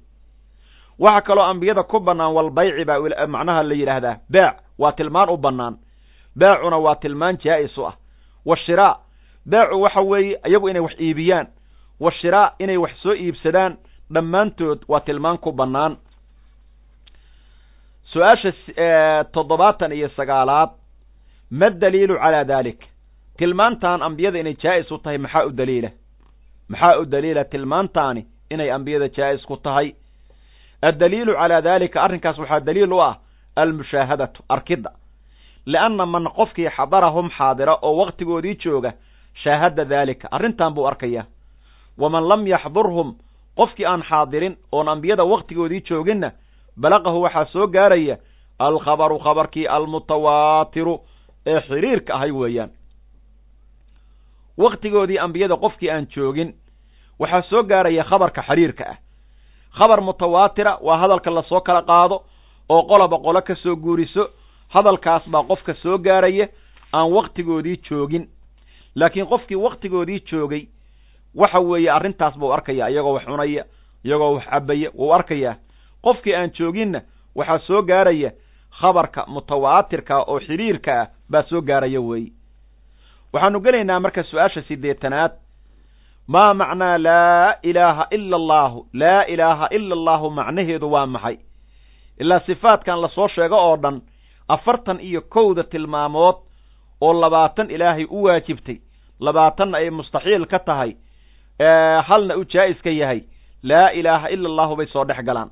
[0.98, 5.76] Waxaa kaloo ambiyada ku bannaan walbayci baa macnaha la yidhaahdaa beec waa tilmaan u bannaan.
[6.38, 7.94] Beecuna waa tilmaan jaa'is u ah.
[8.46, 8.96] Wa shiraa
[9.46, 11.46] beecu waxa weeye iyagu inay wax iibiyaan.
[12.00, 13.76] Wa shiraa inay wax soo iibsadaan
[14.12, 15.96] dhammaantood waa tilmaan ku bannaan
[18.12, 18.52] su'aasha
[19.32, 20.70] toddobaatan iyo sagaalaad
[21.50, 22.80] ma daliilu calaa dalik
[23.38, 25.90] tilmaantan ambiyada inay jaa'is u tahay maxaa u daliila
[26.68, 29.92] maxaa u daliila tilmaantaani inay ambiyada jaa'is ku tahay
[30.82, 33.16] addaliilu calaa daalika arrinkaas waxaa daliil u ah
[33.56, 34.90] almushaahadatu arkidda
[35.66, 38.92] lianna man qofkii xadarahum xaadira oo wakhtigoodii jooga
[39.42, 41.24] shaahada daalika arrintan buu arkayaa
[41.98, 43.14] waman lam yaxdurhum
[43.56, 46.30] qofkii aan xaadirin oon ambiyada wakhtigoodii jooginna
[46.80, 48.16] balaqahu waxaa soo gaaraya
[48.58, 51.00] alkhabaru khabarkii almutawaatiru
[51.46, 52.70] ee xiriirka ahay weeyaan.
[54.58, 56.54] Wakhtigoodii ambiyada qofkii aan joogin
[57.20, 58.96] waxaa soo gaaraya khabarka xiriirka ah.
[59.78, 62.22] Khabar mutawaatira waa hadalka la soo kala qaado
[62.68, 64.28] oo qoloba qolo ka soo guuriso
[64.68, 66.48] hadalkaas baa qofka soo gaaraya
[66.92, 68.28] aan wakhtigoodii joogin.
[68.94, 70.66] Laakiin qofkii wakhtigoodii joogay
[71.34, 73.64] waxa weeye arrintaas buu arkaya iyagoo wax cunaya
[74.04, 75.56] iyagoo wax cabaya wuu arkayaa
[76.04, 77.00] qofkii aan jooginna
[77.36, 78.30] waxaa soo gaaraya
[78.80, 82.32] khabarka mutawaatirka oo xiriirka ah baa soo gaaraya weeye
[83.32, 85.32] waxaanu gelaynaa marka su'aasha siddeetanaad.
[86.28, 91.36] Maa macnaa laa ilaaha ila allaahu laa ilaaha ila allaahu macnaheedu waa maxay?
[92.20, 94.00] Ilaa sifaadkan la soo sheego oo dhan
[94.48, 96.36] afartan iyo kowda tilmaamood
[97.00, 98.76] oo labaatan ilaahay u waajibtay
[99.20, 100.92] labaatanna ay mustaxiil ka tahay
[102.08, 103.20] halna u jaa'is ka yahay
[103.62, 105.50] laa ilaaha ila allahu bay soo dhex galaan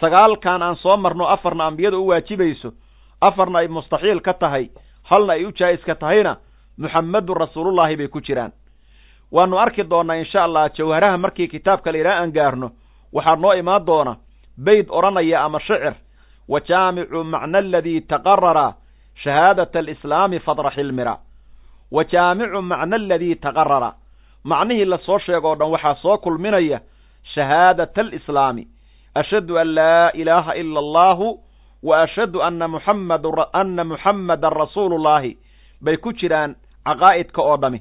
[0.00, 2.72] sagaalkan aan soo marno afarna ambiyada u waajibayso
[3.20, 4.70] afarna ay mustaxiil ka tahay
[5.10, 6.36] halna ay u jaa'is ka tahayna
[6.78, 8.52] muxammedun rasuulullaahi bay ku jiraan.
[9.32, 12.70] Waanu arki doonnaa insha allah jawharaha markii kitaabka la ilaa aan gaarno
[13.12, 14.16] waxaa noo imaan doona
[14.64, 15.94] bayd odhanaya ama shicir
[16.48, 18.72] wa jaamicu macna aladii taqarara
[19.22, 21.16] shahaadata alislaami fadraxi ilmira.
[21.92, 23.92] Wa jaamicu macna aladii taqarara.
[24.44, 26.80] Macnihii la soo sheego o dhan waxaa soo kulminaya
[27.34, 28.66] shahaadata alislaami
[29.20, 31.28] ashhadu an laa ilaaha ila allahu
[31.82, 35.36] wa ashhadu ana muxammad ana muxammadan rasuulullaahi
[35.84, 36.54] bay ku jiraan
[36.86, 37.80] caqaa'idka oo dhami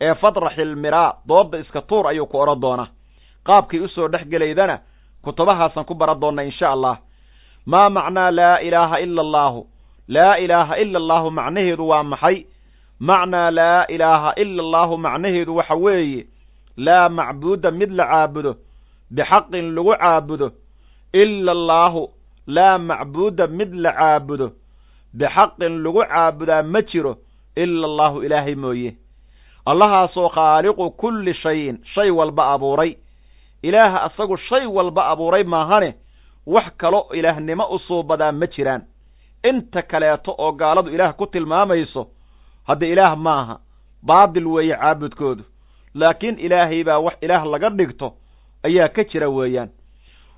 [0.00, 2.88] ee fadraxil miraa doodda iska tuur ayuu ku odhan doonaa
[3.46, 4.78] qaabkii u soo dhex gelaydana
[5.24, 6.96] kutubahaasan ku baran doonna insha allah
[7.66, 9.60] maa macnaa laa ilaaha ila allaahu
[10.08, 12.36] laa ilaaha ila allaahu macnaheedu waa maxay
[13.00, 16.26] macnaa laa ilaaha ila allaahu macnaheedu waxa weeye
[16.76, 18.52] laa macbuuda mid la caabudo
[19.10, 20.48] bixaqin lagu caabudo
[21.12, 22.08] ila allaahu
[22.46, 24.50] laa macbuuda mid la caabudo
[25.14, 27.16] bixaqin lagu caabudaa ma jiro
[27.56, 28.94] ila allaahu ilaahay mooye
[29.66, 32.96] allahaasoo khaaliqu kulli shayin shay walba abuuray
[33.62, 35.94] ilaaha asagu shay walba abuuray maahane
[36.46, 38.82] wax kalo ilaahnimo u suubadaa ma jiraan
[39.44, 42.06] inta kaleeto oo gaaladu ilaah ku tilmaamayso
[42.66, 43.58] hadda ilaah maaha
[44.02, 45.42] baadil weeye caabudkoodu
[45.94, 48.12] laakiin ilaahay baa wax ilaah laga dhigto
[48.64, 49.68] ayaa ka jira weeyaan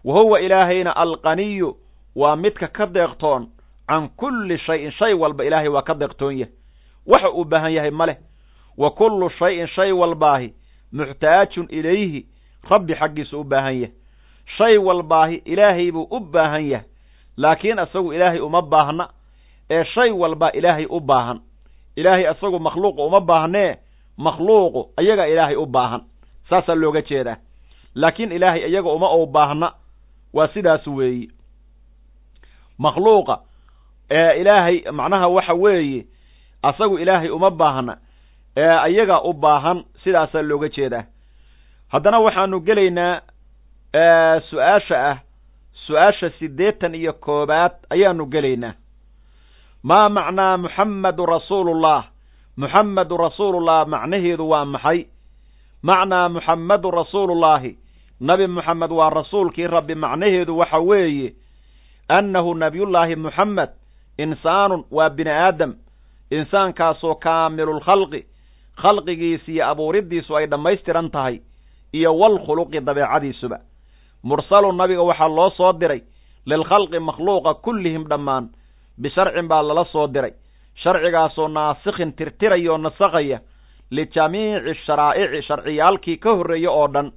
[0.05, 1.77] wa huwa ilaahayna alqaniyu
[2.17, 3.47] waa midka ka deeqtoon
[3.89, 6.53] can kulli shayin shay walba ilaahay waa ka deeqtoon yahay
[7.07, 8.17] waxa uu baahan yahay ma leh
[8.79, 10.55] wa kullu shayin shay walbaahi
[10.93, 12.27] muxtaajun ilayhi
[12.71, 13.93] rabbi xaggiisa u baahan yahay
[14.59, 16.87] shay walbaahi ilaahay buu u baahan yahay
[17.37, 19.09] laakiin asagu ilaahay uma baahna
[19.71, 21.41] ee shay walba ilaahay u baahan
[21.97, 23.77] ilaahay asagu makhluuqa uma baahnee
[24.19, 26.01] makhluuqu ayaga ilaahay u baahan
[26.51, 27.37] saasaa looga jeedaa
[27.95, 29.73] laakiin ilaahay iyaga uma u baahna
[30.35, 31.29] waa sidaas weeye
[32.79, 33.37] makhluuqa
[34.11, 36.07] ee ilaahay macnaha waxa weeye
[36.63, 37.95] asagu ilaahay uma baahna
[38.57, 41.05] ee ayaga u baahan sidaasaa looga jeedaa.
[41.93, 43.21] Haddana waxaanu gelaynaa
[44.51, 45.19] su'aasha ah
[45.87, 48.75] su'aasha siddeetan iyo koobaad ayaanu gelaynaa.
[49.83, 52.05] Maa macnaa muxammadu rasuulullah?
[52.57, 55.01] Muxammadu rasuulullah macnaheedu waa maxay?
[55.83, 57.73] Macnaa muxammadu rasuulullaahi
[58.21, 61.33] nabi muxamed waa rasuulkii rabbi macnaheedu waxa weeye
[62.09, 63.71] annahu nabiyullaahi muxamed
[64.19, 65.75] insaanun waa bini aadam
[66.31, 68.21] insaankaasoo kaamilulkhalqi
[68.83, 71.41] khalqigiisi iyo abuuriddiisu ay dhammaystiran tahay
[71.93, 73.59] iyo walkhuluqi dabeecadiisuba.
[74.23, 76.01] Mursalun nabiga waxaa loo soo diray
[76.47, 78.49] lilkhalqi makhluuqa kullihim dhammaan
[79.03, 80.33] bisharcin baa lala soo diray.
[80.83, 83.41] Sharcigaasoo naasikhin tirtiraya oo nasakaya
[83.91, 87.13] lijamiici sharaa'ici sharciyaalkii ka horreeya oo dhan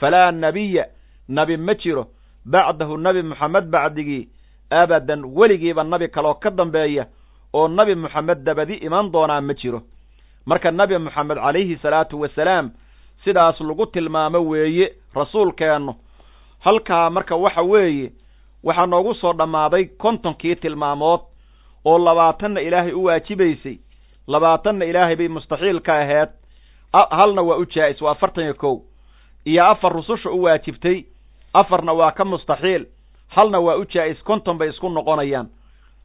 [0.00, 0.84] falaa nebiya
[1.28, 2.06] nebi ma jiro
[2.44, 4.28] bacdahu nebi moxamed bacdigii
[4.70, 7.06] abadan weligiiba nabi kaloo ka dambeeya
[7.54, 9.80] oo nebi moxamed dabadi iman doonaa ma jiro
[10.46, 12.70] marka nebi moxamed calayhi salaatu wasalaam
[13.24, 15.94] sidaas lagu tilmaamo weeye rasuulkeennu
[16.60, 18.12] halkaa marka waxa weeye
[18.64, 21.20] waxaa noogu soo dhammaaday kontonkii tilmaamood
[21.84, 23.76] oo labaatanna ilaahay u waajibaysay
[24.26, 26.28] labaatanna ilaahay bay mustaxiil ka aheed
[26.92, 28.76] halna waa u jaa'is waa afartan iyo kow
[29.46, 31.04] iyo afar rususha u waajibtay
[31.54, 32.86] afarna waa ka mustaxiil
[33.28, 35.48] halna waa u jaa'is konton bay isku noqonayaan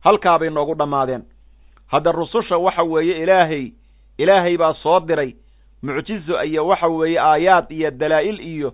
[0.04, 1.24] halkaabay noogu dhammaadeen.
[1.92, 3.72] Hadda rususha waxa weeye ilaahay
[4.18, 5.36] ilaahay baa soo diray
[5.84, 8.74] mucjizo iyo waxa weeye aayaad iyo dalaa'il iyo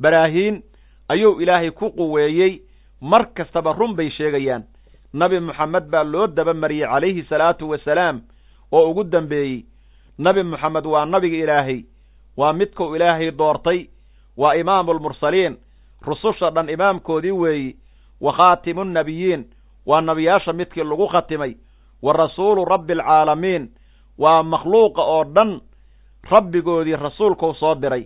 [0.00, 0.62] baraahiin
[1.08, 2.60] ayuu ilaahay ku quweeyey
[3.00, 4.64] mar kastaba run bay sheegayaan.
[5.14, 8.20] Nabi moxamed baa loo dabamariyey calayhi salaatu wasalaam
[8.72, 9.64] oo ugu dambeeyey.
[10.18, 11.84] Nabi moxamed waa nabiga ilaahay
[12.36, 13.86] waa midkuu ilaahay doortay
[14.36, 15.56] waa imaamulmursaliin
[16.06, 17.76] rususha dhan imaamkoodii weeyi
[18.20, 19.44] wa khaatimunnebiyiin
[19.86, 21.54] waa nebiyaasha midkii lagu khatimay.
[22.02, 23.70] Wa rasuulu rabbi alcaalamiin
[24.18, 25.60] waa makhluuqa oo dhan
[26.30, 28.04] rabbigoodii rasuulkuu soo diray.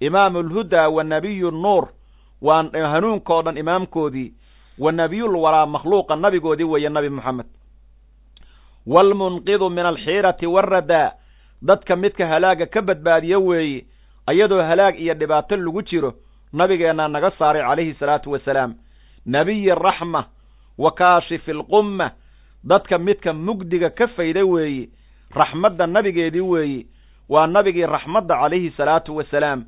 [0.00, 1.88] Imaamulhudaa wa nebiyu nuur.
[2.42, 2.62] Waa
[2.92, 4.32] hanuunka oo dhan imaamkoodii.
[4.78, 7.46] Wa nebiyul waraa makhluuqa nabigoodii weeye nabi moxamed
[8.86, 11.12] waalmunqidu min alxiirati waaradaa
[11.62, 13.84] dadka midka halaaga ka badbaadiya weeye
[14.26, 16.14] ayadoo halaag iyo dhibaato lagu jiro
[16.52, 18.74] nabigeennaa naga saaray calayhi salaatu wasalaam.
[19.26, 20.24] Nebiyi raxma
[20.78, 22.10] wa kaashifi alqumma
[22.64, 24.88] dadka midka mugdiga ka fayda weeye
[25.34, 26.86] raxmadda nabigeedii weeye
[27.28, 29.64] waa nabigii raxmadda calayhi salaatu wasalaam.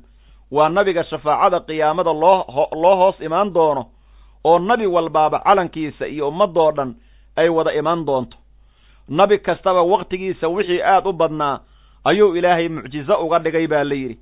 [0.51, 2.45] Waa nabiga shafaacada qiyaamada loo
[2.81, 3.85] loo hoos imaan doono
[4.43, 6.95] oo nabi walbaaba calankiisa iyo ummadoo dhan
[7.35, 8.37] ay wada imaan doonto.
[9.09, 11.59] Nabi kastaba wakhtigiisa wixii aad u badnaa
[12.05, 14.17] ayuu ilaahay mucjizo uga dhigay baa la yidhi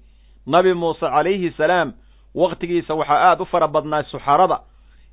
[0.48, 1.94] nabi muuse calayhi salaam
[2.36, 4.60] wakhtigiisa waxaa aad u fara badnaa suxarada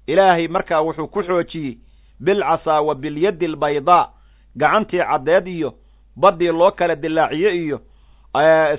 [0.07, 1.79] ilaahay markaa wuxuu ku xoojiyey
[2.25, 4.09] bilcasaa wa bilyaddi albaydaa
[4.57, 5.75] gacantii caddeed iyo
[6.17, 7.81] baddii loo kala dilaaciye iyo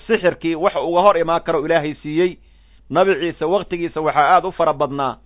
[0.07, 2.37] sixirkii wax uga hor imaan karo ilaahay siiyey.
[2.89, 5.17] Nabi ciise wakhtigiisa waxaa aad u fara badnaa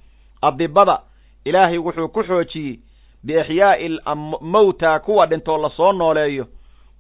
[0.41, 0.99] adibada
[1.45, 2.79] ilaahay wuxuu ku xoojiyey
[3.25, 3.89] biixyaa'i
[4.41, 6.45] mawta kuwa dhintoo la soo nooleeyo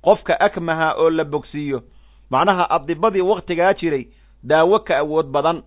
[0.01, 1.81] qofka akmaha oo la bogsiiyo
[2.29, 4.07] macnaha adibadii wakhtigaa jiray
[4.43, 5.63] daawo ka awood badan.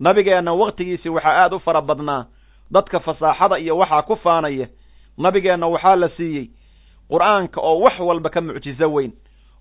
[0.00, 2.26] Nabigeenna wakhtigiisii waxaa aad u fara badnaa.
[2.70, 4.66] Dadka fasaaxada iyo waxaa ku faanaya
[5.18, 6.50] nabigeenna waxaa la siiyey
[7.10, 9.12] qur'aanka oo wax walba ka mucjizo weyn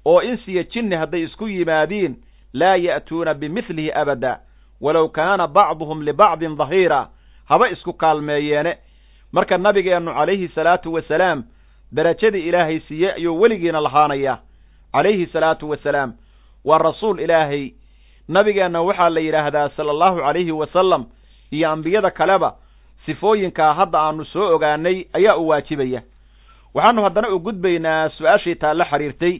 [0.06, 2.16] oo insiya jinni hadday isku yimaadiin
[2.54, 4.40] laa ya'tuuna bimidlihi abada
[4.82, 7.08] walow kaana bacduhum libacdin dahiira
[7.46, 8.78] haba isku kaalmeeyeene.
[9.32, 11.44] Marka nabigeennu calayhi salaatu wasalaam
[11.92, 14.38] derajadii ilaahay siiyey ayuu weligiina lahaanayaa.
[14.94, 16.14] Calayhi salaatu wasalaam
[16.66, 17.72] waa rasuul ilaahay.
[18.28, 21.06] Nabigeenna waxaa la yidhaahdaa sala allahu calayhi wasalam
[21.52, 22.56] iyo ambiyada kaleba
[23.06, 26.02] sifooyinkaa hadda aanu soo ogaanay ayaa u waajibaya.
[26.74, 29.40] Waxaanu haddana u gudbaynaa su'aashii taa la xiriirtay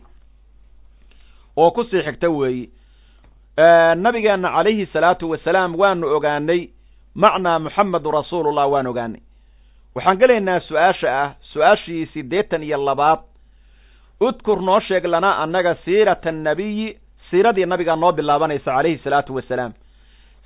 [1.58, 2.70] oo ku sii xigta weeye
[3.96, 6.68] nabigeenna calayhi salaatu wasalaam waanu ogaanay
[7.16, 9.22] macnaa muxamedun rasuulullah waan ogaanay.
[9.96, 13.20] Waxaan gelaynaa su'aasha ah su'aashii siddeetan iyo labaad.
[14.22, 16.98] Udkur noo sheeg lana annaga siirata annabiyi
[17.32, 19.74] siiradii nabigaa noo bilaabanaysa calayhi salaatu wasalaam.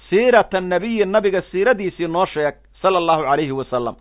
[0.10, 3.96] Siirata annabiyi nabiga siiradiisii noo sheeg sala allahu calayhi wasalam.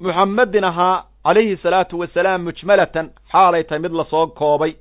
[0.00, 4.74] Muxamedin ahaa calayhi salaatu wasalaam mujmalatan xaalay tahay mid la soo koobay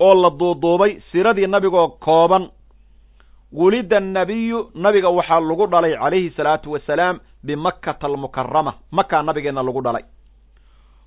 [0.00, 2.48] oo la duuduubay siiradii nabigoo kooban.
[3.52, 10.04] Wulida annabiyu nabiga waxaa lagu dhalay calayhi salaatu wasalaam bimakkata almukarama makaa nabigeenna lagu dhalay.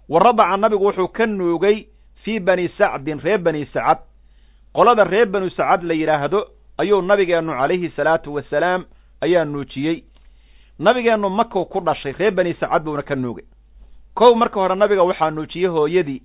[0.10, 1.86] Wa radaca nabigu wuxuu ka nuugay
[2.24, 3.98] fii bani sacdin reer bani sacad.
[4.74, 6.48] Qolada reer banu sacad la yidhaahdo
[6.78, 8.86] ayuu nabigeennu calayhi salaatu wasalaam
[9.22, 10.04] ayaa nuujiyey.
[10.80, 13.46] Nabigeennu maku ku dhashay reer bani sacad buuna ka nuugay.
[14.16, 16.22] Kow marka hore nabiga waxaa nuujiyey hooyadii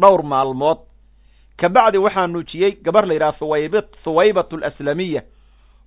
[0.00, 0.78] dhowr maalmood.
[1.56, 5.22] Kabacdi waxaa nuujiyey gabar la yidhaha huwayb huwaybat alaslamiya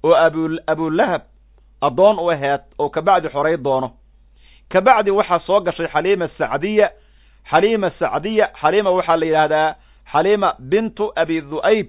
[0.04, 1.22] oo abu abulahab
[1.82, 3.92] addoon u aheed oo kabacdi xoray doono.
[4.70, 6.92] Kabacdi waxaa soo gashay xaliima sacdiya
[7.52, 9.76] xaliima sacdiya xaliima waxaa la yidhaahdaa
[10.12, 11.88] xaliima bintu abi dhu'ayb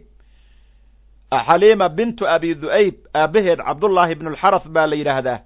[1.48, 5.38] xaliima bintu abi dhu'ayb aabbaheed cabdullaahi ibnu alxaras baa la yidhaahdaa.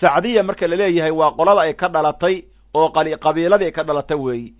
[0.00, 2.42] Sacdiya marka la leeyahay waa qolada ay ka dhalatay
[2.74, 2.88] oo
[3.24, 4.52] qabiiladii ay ka dhalata weeyi.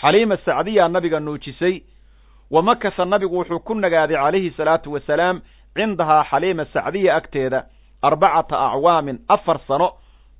[0.00, 1.82] Xaliima sacdiya nabiga nuujisay
[2.50, 5.40] wa makasa nabigu wuxuu ku nagaaday calayhi salaatu wasalaam
[5.76, 7.64] cindahaa xaliima sacdiya agteeda
[8.02, 9.92] arbacata acwaamin afar sano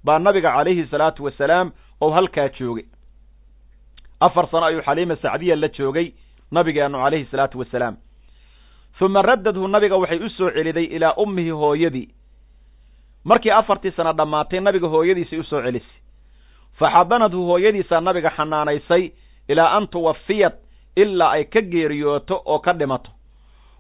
[0.05, 2.85] baa nabiga calayhi salaatu wasalaam oo halkaa joogay
[4.21, 6.13] afar sano ayuu xaliima sacdiya la joogay
[6.53, 7.97] nabigeennu calayhi salaatu wasalaam.
[9.01, 12.09] Uma raddadhu nabiga waxay u soo celiday ilaa ummihi hooyadii.
[13.25, 15.97] Markii afartii sano dhammaatay nabiga hooyadiisay u soo celisay.
[16.79, 19.11] Fa xadanadhu hooyadiisaa nabiga xanaanaysay
[19.49, 20.55] ilaa an tuwafiyat
[20.97, 23.11] ilaa ay ka geeriyooto oo ka dhimato.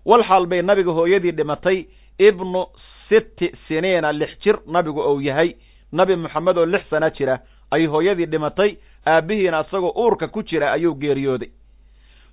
[0.06, 1.84] Wal xaal bay nabiga hooyadii dhimatay
[2.18, 2.66] ibnu
[3.08, 5.54] sitti siniina lix jir nabigu ou yahay.
[5.92, 7.38] Nabi moxamed oo lix sana jira
[7.70, 8.76] ay hooyadii dhimatay
[9.06, 11.48] aabbihiina isagoo uurka ku jira ayuu geeriyooday.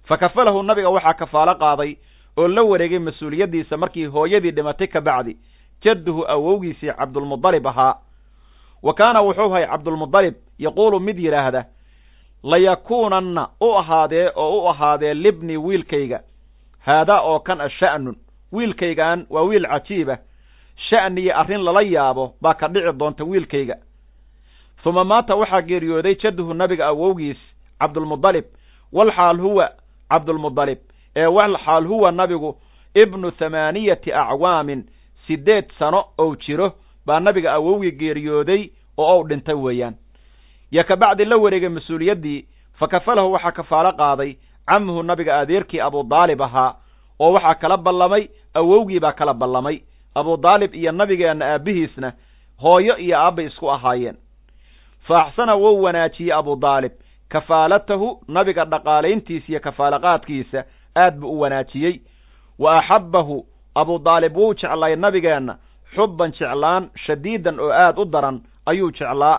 [0.08, 1.96] Fa kafalahu nabiga waxaa kafaalo qaaday
[2.38, 5.38] oo la wareegay mas'uuliyaddiisa markii hooyadii dhimatay ka bacdi.
[5.84, 7.96] Jadduhu awowgiisii cabdulmudalib ahaa.
[8.84, 11.66] Wa kaana wuxuu hay cabdulmudalib yaquulu mid yidhaahda
[12.44, 16.20] layakuunanna u ahaadee oo u ahaadee libni wiilkayga.
[16.80, 18.16] Haadaa oo kan a sha'nun.
[18.54, 20.18] Wiilkaygaan waa wiil cajiiba
[20.90, 23.76] sha'niyi arrin lala yaabo baa ka dhici doonta wiilkayga
[24.84, 27.38] huma maata waxaa geeriyooday jadduhu nabiga awowgiis
[27.80, 28.46] cabdulmudalib.
[28.94, 29.70] Walxaal huwa
[30.10, 30.78] cabdulmudalib.
[31.16, 32.58] Ee walxaal huwa nabigu
[32.96, 34.86] ibnu thamaaniyati acwaamin.
[35.28, 36.72] Siddeed sano ou jiro
[37.06, 39.96] baa nabiga awowgii geeriyooday oo ou dhintay weeyaan.
[40.72, 42.46] Yo ka bacdi la wareegay mas'uuliyaddii
[42.80, 46.76] fa kafalahu waxaa kafaalo qaaday camuhu nabiga adeerkii abudaalib ahaa
[47.20, 49.80] oo waxaa kala ballamay awowgii baa kala ballamay.
[50.16, 52.14] Abudaalib iyo nabigeenna aabbihiisna
[52.62, 54.18] hooyo iyo aabbay isku ahaayeen
[55.08, 56.92] fa axsana wou wanaajiyey abudaalib
[57.30, 60.64] kafaalatahu nabiga dhaqaalayntiisa iyo kafaalaqaadkiisa
[61.04, 61.96] aad buu u wanaajiyey
[62.60, 63.38] wa axabbahu
[63.76, 65.58] abudaalib wuu jeclay nabigeenna
[65.96, 69.38] xubban jeclaan shadiidan oo aad u daran ayuu jeclaa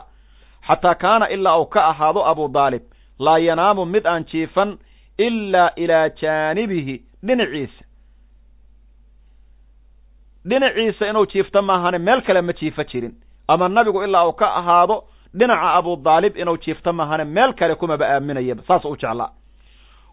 [0.69, 2.83] xataa kaana ilaa uu ka ahaado abudaalib
[3.19, 4.79] laa yanaamu mid aan jiifan
[5.19, 6.97] ilaa ilaa jaanibihi
[7.27, 7.85] dhinaciisa
[10.49, 13.15] dhinaciisa inuu jiifto maahane meel kale ma jiifo jirin
[13.49, 15.05] ama nabigu ilaa uu ka ahaado
[15.39, 19.31] dhinaca abudaalib inuu jiifto maahane meel kale kumaba aaminayaba saas u jeclaa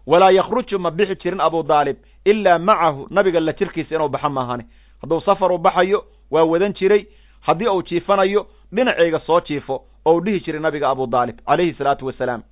[0.06, 4.64] walaa yakhruju ma bixi jirin abudaalib ilaa macahu nabiga la jirkiisa inuu baxo maahane
[5.02, 7.02] hadduu safar u baxayo waa wadan jiray
[7.46, 12.42] haddii uu jiifanayo dhinacayga soo jiifo ou dhihi jiray nabiga abudaalib calayhi salaatu wasalaam.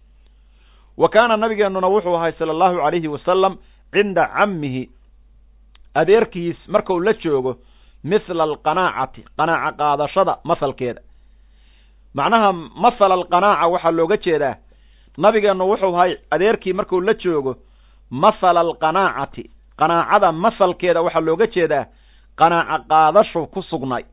[0.96, 3.56] Wa kaana nabigeennuna wuxuu ahay sala allahu calayhi wasalam
[3.92, 4.88] cinda cammihi
[5.94, 7.56] adeerkiis markuu la joogo
[8.04, 11.00] mithla alqanaacati qanaaca qaadashada masalkeeda
[12.14, 14.56] macnaha masala alqanaaca waxaa looga jeedaa
[15.18, 17.56] nabigeennu wuxuu ahay adeerkii markuu la joogo
[18.10, 21.86] masala alqanaacati qanaacada masalkeeda waxaa looga jeedaa
[22.38, 24.04] qanaaca qaadashu ku sugnay.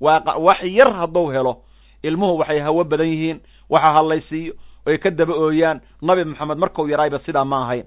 [0.00, 1.56] Waa wax yar hadduu helo
[2.02, 3.40] ilmuhu waxay hawo badan yihiin
[3.70, 4.52] waxa hadlaysiiyo
[4.86, 7.84] oy ka daba ooyaan nabi moxamed markuu yarayba sidaa ma ahayn.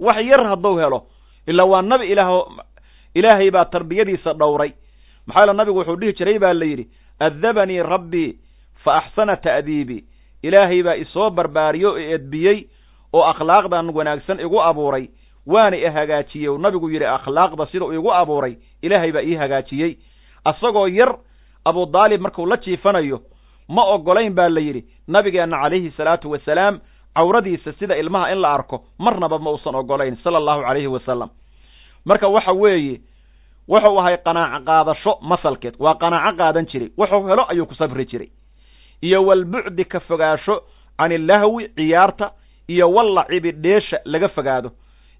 [0.00, 1.06] Wax yar hadduu helo
[1.46, 2.46] ilaa waa nabi ilaah
[3.14, 4.72] ilaahay baa tarbiyadiisa dhowray.
[5.26, 6.88] Maxaa yaele nabigu wuxuu dhihi jiray baa la yidhi
[7.20, 8.38] adabanii rabbii
[8.84, 10.02] fa axsana ta'diibii
[10.42, 12.58] ilaahay baa isoo barbaariyo o edbiyey
[13.12, 15.08] oo akhlaaqdan wanaagsan igu abuuray
[15.46, 19.92] waana i hagaajiyey nabigu yidhi akhlaaqda sidau igu abuuray ilaahay baa ii hagaajiyey
[20.44, 21.12] asagoo yar
[21.64, 23.20] abudaalib markuu la jiifanayo
[23.68, 26.80] ma oggolayn baa la yidhi nabigeenna calayhi salaatu wasalaam
[27.16, 31.28] cawradiisa sida ilmaha in la arko marnaba ma uusan oggolayn sala allahu calayhi wasalam
[32.04, 33.00] marka waxa weeye
[33.68, 38.28] wuxuu ahay qanaaco qaadasho masalkeed waa qanaaco qaadan jiray wuxuu helo ayuu ku safri jiray
[39.02, 40.62] iyo walbucdi ka fogaasho
[40.98, 42.30] can illahwi ciyaarta
[42.68, 44.70] iyo wallacibi dheesha laga fogaado.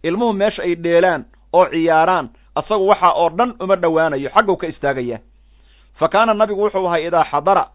[0.02, 5.18] Ilmuhu meesha ay dheelaan oo ciyaaraan asagu waxaa oo dhan uma dhowaanayo xagguu ka istaagayaa
[5.98, 7.66] fa kaana nabigu wuxuu ahay idaa xadara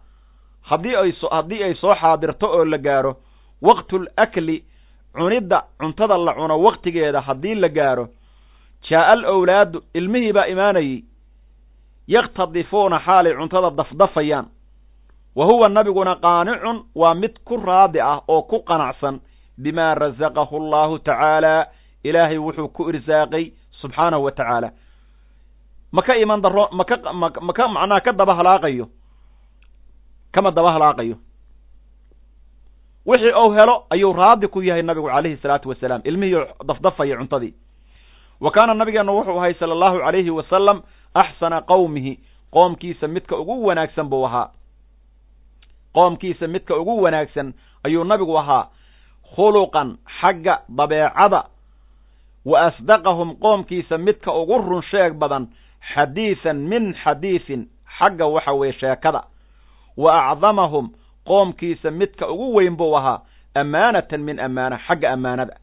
[0.62, 3.16] haddii ay so haddii ay soo xaadirto oo la gaaro
[3.62, 4.64] waqtul akli
[5.14, 8.08] cunidda cuntada la cuno waqtigeeda haddii la gaaro
[8.90, 11.02] jaa'a al owlaadu ilmihii baa imaanayey
[12.08, 14.46] yakhtadifuuna xaalay cuntada dafdafayaan
[15.36, 19.20] wa huwa nabiguna qaanicun waa mid ku raadi ah oo ku qanacsan
[19.58, 21.66] bimaa rasaqahu allahu tacaala
[22.04, 24.70] ilaahay wuxuu ku irsaaqay subxaanahu wa tacaala
[25.92, 26.96] ma ka iman daro maka
[27.40, 28.86] maka macnaha ka daba halaaqayo?
[30.32, 31.16] Kama daba halaaqayo?
[33.06, 37.54] Wixii ou helo ayuu raadi ku yahay nabigu calayhi salaatu wasalaam ilmihii dafdafaya cuntadii.
[38.40, 40.82] Wa kaana nabigeennu wuxuu ahay sala allahu calayhi wasalam
[41.14, 42.18] axsana qowmihi
[42.52, 44.50] qoomkiisa midka ugu wanaagsan buu ahaa
[45.94, 47.52] qoomkiisa midka ugu wanaagsan
[47.84, 48.68] ayuu nabigu ahaa
[49.34, 51.44] khuluqan xagga dabeecada
[52.44, 55.48] wa asdaqahum qoomkiisa midka ugu run sheeg badan
[55.94, 57.66] xadiisan min xadiisin
[57.98, 59.22] xagga waxa weeye sheekada.
[59.96, 60.90] Wa acdamahum
[61.26, 63.20] qoomkiisa midka ugu weyn buu ahaa
[63.54, 65.54] ammaanatan min ammaana xagga ammaanada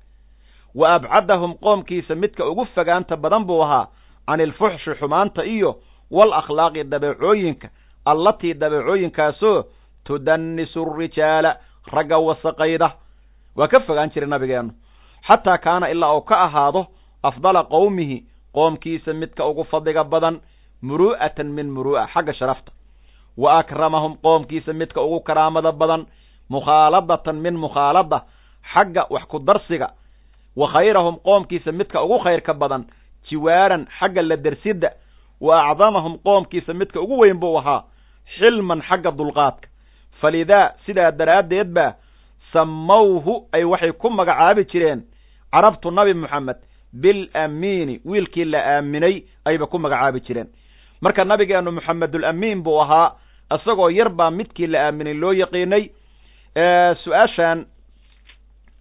[0.76, 3.88] wa abcadahum qoomkiisa midka ugu fogaanta badan buu ahaa
[4.28, 5.76] can ilfuxshi xumaanta iyo
[6.11, 7.67] wal akhlaaqi dabeecooyinka
[8.05, 9.63] allatii dabeecooyinkaasoo
[10.06, 11.58] tudannisu rijaala
[11.93, 12.89] ragga wasaqayda
[13.56, 14.74] waa ka fogaan jiray nabigeennu
[15.28, 16.86] xataa kaana ilaa uu ka ahaado
[17.24, 18.18] afdala qowmihi
[18.53, 20.39] qoomkiisa midka ugu fadliga badan
[20.84, 22.72] muru'atan min muru'a xagga sharafta
[23.38, 26.06] wa akramahum qoomkiisa midka ugu karaamada badan
[26.49, 28.22] mukhaaladatan min mukhaalada
[28.74, 29.89] xagga wax ku darsiga
[30.56, 32.86] wa khayrahum qoomkiisa midka ugu khayrka badan
[33.30, 34.89] jiwaaran xagga la dersidda
[35.41, 37.84] wa acdamahum qoomkiisa midka ugu weyn buu ahaa
[38.38, 39.68] xilman xagga dulqaadka
[40.22, 41.93] falidaa sidaa daraaddeed baa
[42.53, 45.01] sammawhu ay waxay ku magacaabi jireen
[45.51, 46.57] carabtu nabi moxamed
[47.01, 50.47] bilamiini wiilkii la aaminay ayba ku magacaabi jireen.
[51.01, 53.11] Marka nabigeenu moxamedulamiin buu ahaa
[53.55, 55.89] isagoo yar baa midkii la aaminay loo yaqiinay.
[57.03, 57.66] Su'aashan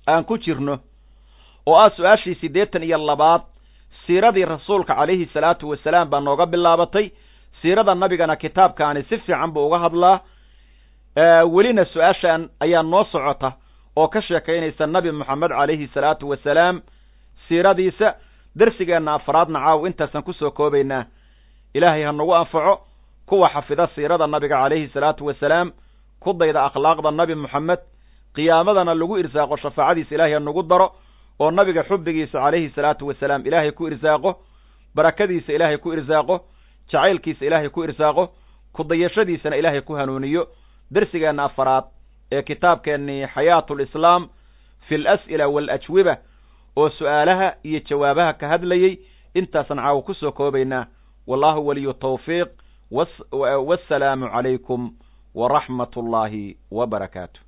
[0.07, 0.79] aan ku jirno
[1.67, 3.43] oo ah su'aashii siddeetan iyo labaad
[4.07, 7.11] siiradii rasuulka calayhi salaatu wasalaam baa nooga bilaabatay.
[7.63, 10.21] Siirada nabigana kitaabkaani si fiican buu uga hadlaa
[11.17, 13.53] welina su'aashan ayaa noo socota
[13.97, 16.81] oo ka sheekaynaysa nabi moxamed calayhi salaatu wasalaam
[17.49, 18.15] siiradiisa
[18.59, 21.05] darsigeenna afaraadna caaw intaasaan ku soo koobaynaa.
[21.75, 22.81] Ilaahay ha nagu anfaco
[23.27, 25.73] kuwa xafida siirada nabiga calayhi salaatu wasalaam
[26.21, 27.79] ku dayda akhlaaqda nabi moxamed
[28.35, 30.93] qiyaamadana lagu irsaaqo shafaacadiisa ilaahay ha nagu daro
[31.41, 34.35] oo nabiga xubbigiisa calayhi salaatu wasalaam ilaahay ku irsaaqo
[34.95, 36.41] barakadiisa ilaahay ku irsaaqo
[36.91, 38.29] jacaylkiisa ilaahay ku irsaaqo
[38.73, 40.47] kudayashadiisana ilaahay ku hanuuniyo
[40.95, 41.85] dersigeenna afaraad
[42.33, 44.29] ee kitaabkeennii xayaatu lislaam
[44.89, 46.17] fi alas'ila waalajwiba
[46.77, 48.99] oo su'aalaha iyo jawaabaha ka hadlayey
[49.35, 50.87] intaasaan caawa ku soo koobaynaa.
[51.27, 52.49] Wallahu waliyu tawfiiq
[53.69, 54.93] wassalaamu calaykum
[55.35, 57.41] waraxmat ullaahi wa barakaatu